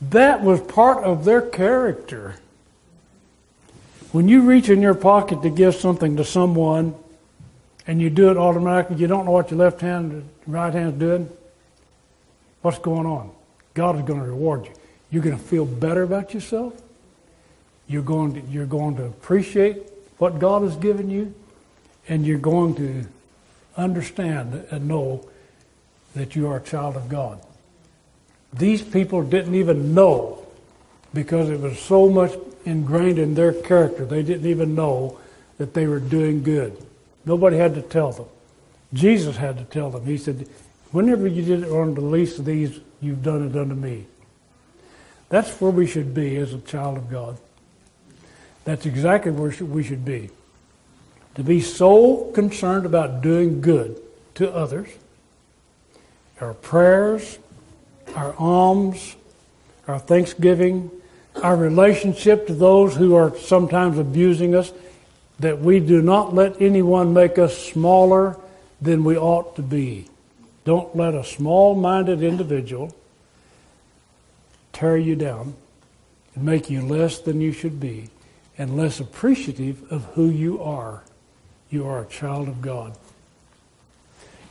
That 0.02 0.44
was 0.44 0.62
part 0.62 1.04
of 1.04 1.26
their 1.26 1.42
character. 1.42 2.36
When 4.12 4.28
you 4.28 4.42
reach 4.42 4.70
in 4.70 4.82
your 4.82 4.94
pocket 4.94 5.42
to 5.42 5.50
give 5.50 5.76
something 5.76 6.18
to 6.18 6.24
someone 6.24 6.96
and 7.88 8.00
you 8.00 8.10
do 8.10 8.30
it 8.30 8.38
automatically, 8.38 8.98
you 8.98 9.08
don't 9.08 9.26
know 9.26 9.32
what 9.32 9.52
your 9.52 9.60
left 9.60 9.82
hand, 9.82 10.30
right 10.46 10.74
hand's 10.74 11.00
doing, 11.00 11.30
what's 12.62 12.80
going 12.80 13.06
on? 13.06 13.32
God 13.78 13.96
is 13.96 14.02
going 14.02 14.20
to 14.20 14.26
reward 14.26 14.66
you. 14.66 14.72
You're 15.12 15.22
going 15.22 15.38
to 15.38 15.44
feel 15.44 15.66
better 15.66 16.02
about 16.02 16.34
yourself. 16.34 16.74
You're 17.88 18.02
going 18.02 18.34
to, 18.34 18.42
you're 18.52 18.66
going 18.66 18.96
to 18.96 19.06
appreciate 19.06 19.84
what 20.18 20.40
God 20.40 20.64
has 20.64 20.76
given 20.78 21.12
you, 21.12 21.36
and 22.10 22.26
you're 22.26 22.40
going 22.40 22.74
to 22.76 23.06
understand 23.78 24.66
and 24.72 24.88
know 24.88 25.30
that 26.16 26.36
you 26.36 26.48
are 26.48 26.58
a 26.58 26.62
child 26.62 26.96
of 26.96 27.08
God. 27.08 27.40
These 28.52 28.82
people 28.82 29.22
didn't 29.22 29.54
even 29.54 29.94
know 29.94 30.44
because 31.14 31.52
it 31.52 31.60
was 31.60 31.78
so 31.78 32.10
much 32.10 32.34
ingrained 32.66 33.20
in 33.20 33.36
their 33.36 33.54
character. 33.54 34.06
They 34.06 34.24
didn't 34.24 34.50
even 34.50 34.74
know 34.74 35.20
that 35.60 35.76
they 35.76 35.86
were 35.86 36.00
doing 36.00 36.42
good. 36.42 36.76
Nobody 37.26 37.58
had 37.58 37.76
to 37.76 37.84
tell 37.84 38.12
them. 38.12 38.26
Jesus 38.92 39.38
had 39.38 39.60
to 39.60 39.66
tell 39.66 39.92
them. 39.92 40.04
He 40.06 40.18
said, 40.18 40.50
Whenever 40.92 41.28
you 41.28 41.44
did 41.44 41.64
it 41.64 41.72
on 41.72 41.94
the 41.94 42.02
least 42.02 42.40
of 42.40 42.46
these, 42.46 42.80
you've 43.02 43.24
done 43.24 43.48
it 43.48 43.56
unto 43.56 43.76
me. 43.76 44.06
That's 45.30 45.60
where 45.60 45.72
we 45.72 45.88
should 45.88 46.14
be 46.14 46.38
as 46.38 46.54
a 46.54 46.60
child 46.60 46.98
of 46.98 47.10
God. 47.10 47.38
That's 48.64 48.86
exactly 48.86 49.32
where 49.32 49.52
we 49.66 49.84
should 49.84 50.06
be. 50.06 50.30
To 51.36 51.44
be 51.44 51.62
so 51.62 52.32
concerned 52.34 52.86
about 52.86 53.22
doing 53.22 53.62
good 53.62 54.02
to 54.36 54.54
others, 54.54 54.90
our 56.40 56.54
prayers, 56.54 57.40
our 58.16 58.34
alms, 58.38 59.16
our 59.88 60.00
thanksgiving, 60.00 60.90
our 61.44 61.56
relationship 61.56 62.48
to 62.48 62.54
those 62.54 62.96
who 62.96 63.16
are 63.16 63.38
sometimes 63.38 63.98
abusing 63.98 64.56
us, 64.56 64.72
that 65.40 65.60
we 65.60 65.80
do 65.80 66.02
not 66.02 66.34
let 66.34 66.62
anyone 66.62 67.14
make 67.14 67.38
us 67.38 67.58
smaller 67.58 68.38
than 68.82 69.04
we 69.04 69.18
ought 69.18 69.56
to 69.56 69.62
be. 69.62 70.08
Don't 70.68 70.98
let 70.98 71.16
a 71.16 71.24
small 71.24 71.76
minded 71.76 72.22
individual 72.22 72.94
tear 74.74 74.98
you 74.98 75.16
down 75.16 75.54
and 76.36 76.44
make 76.44 76.70
you 76.70 76.82
less 76.82 77.20
than 77.20 77.40
you 77.40 77.54
should 77.54 77.80
be 77.80 78.10
and 78.58 78.76
less 78.76 79.00
appreciative 79.00 79.90
of 79.90 80.04
who 80.16 80.26
you 80.30 80.62
are. 80.62 81.04
You 81.70 81.88
are 81.88 82.02
a 82.02 82.06
child 82.08 82.50
of 82.50 82.62
God. 82.62 82.98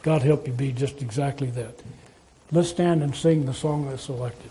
God 0.00 0.22
help 0.22 0.46
you 0.46 0.55
be 0.55 0.72
just 0.72 1.02
exactly 1.02 1.50
that. 1.50 1.83
Let's 2.50 2.70
stand 2.70 3.02
and 3.02 3.14
sing 3.14 3.44
the 3.44 3.52
song 3.52 3.87
that's 3.87 4.05
selected. 4.05 4.50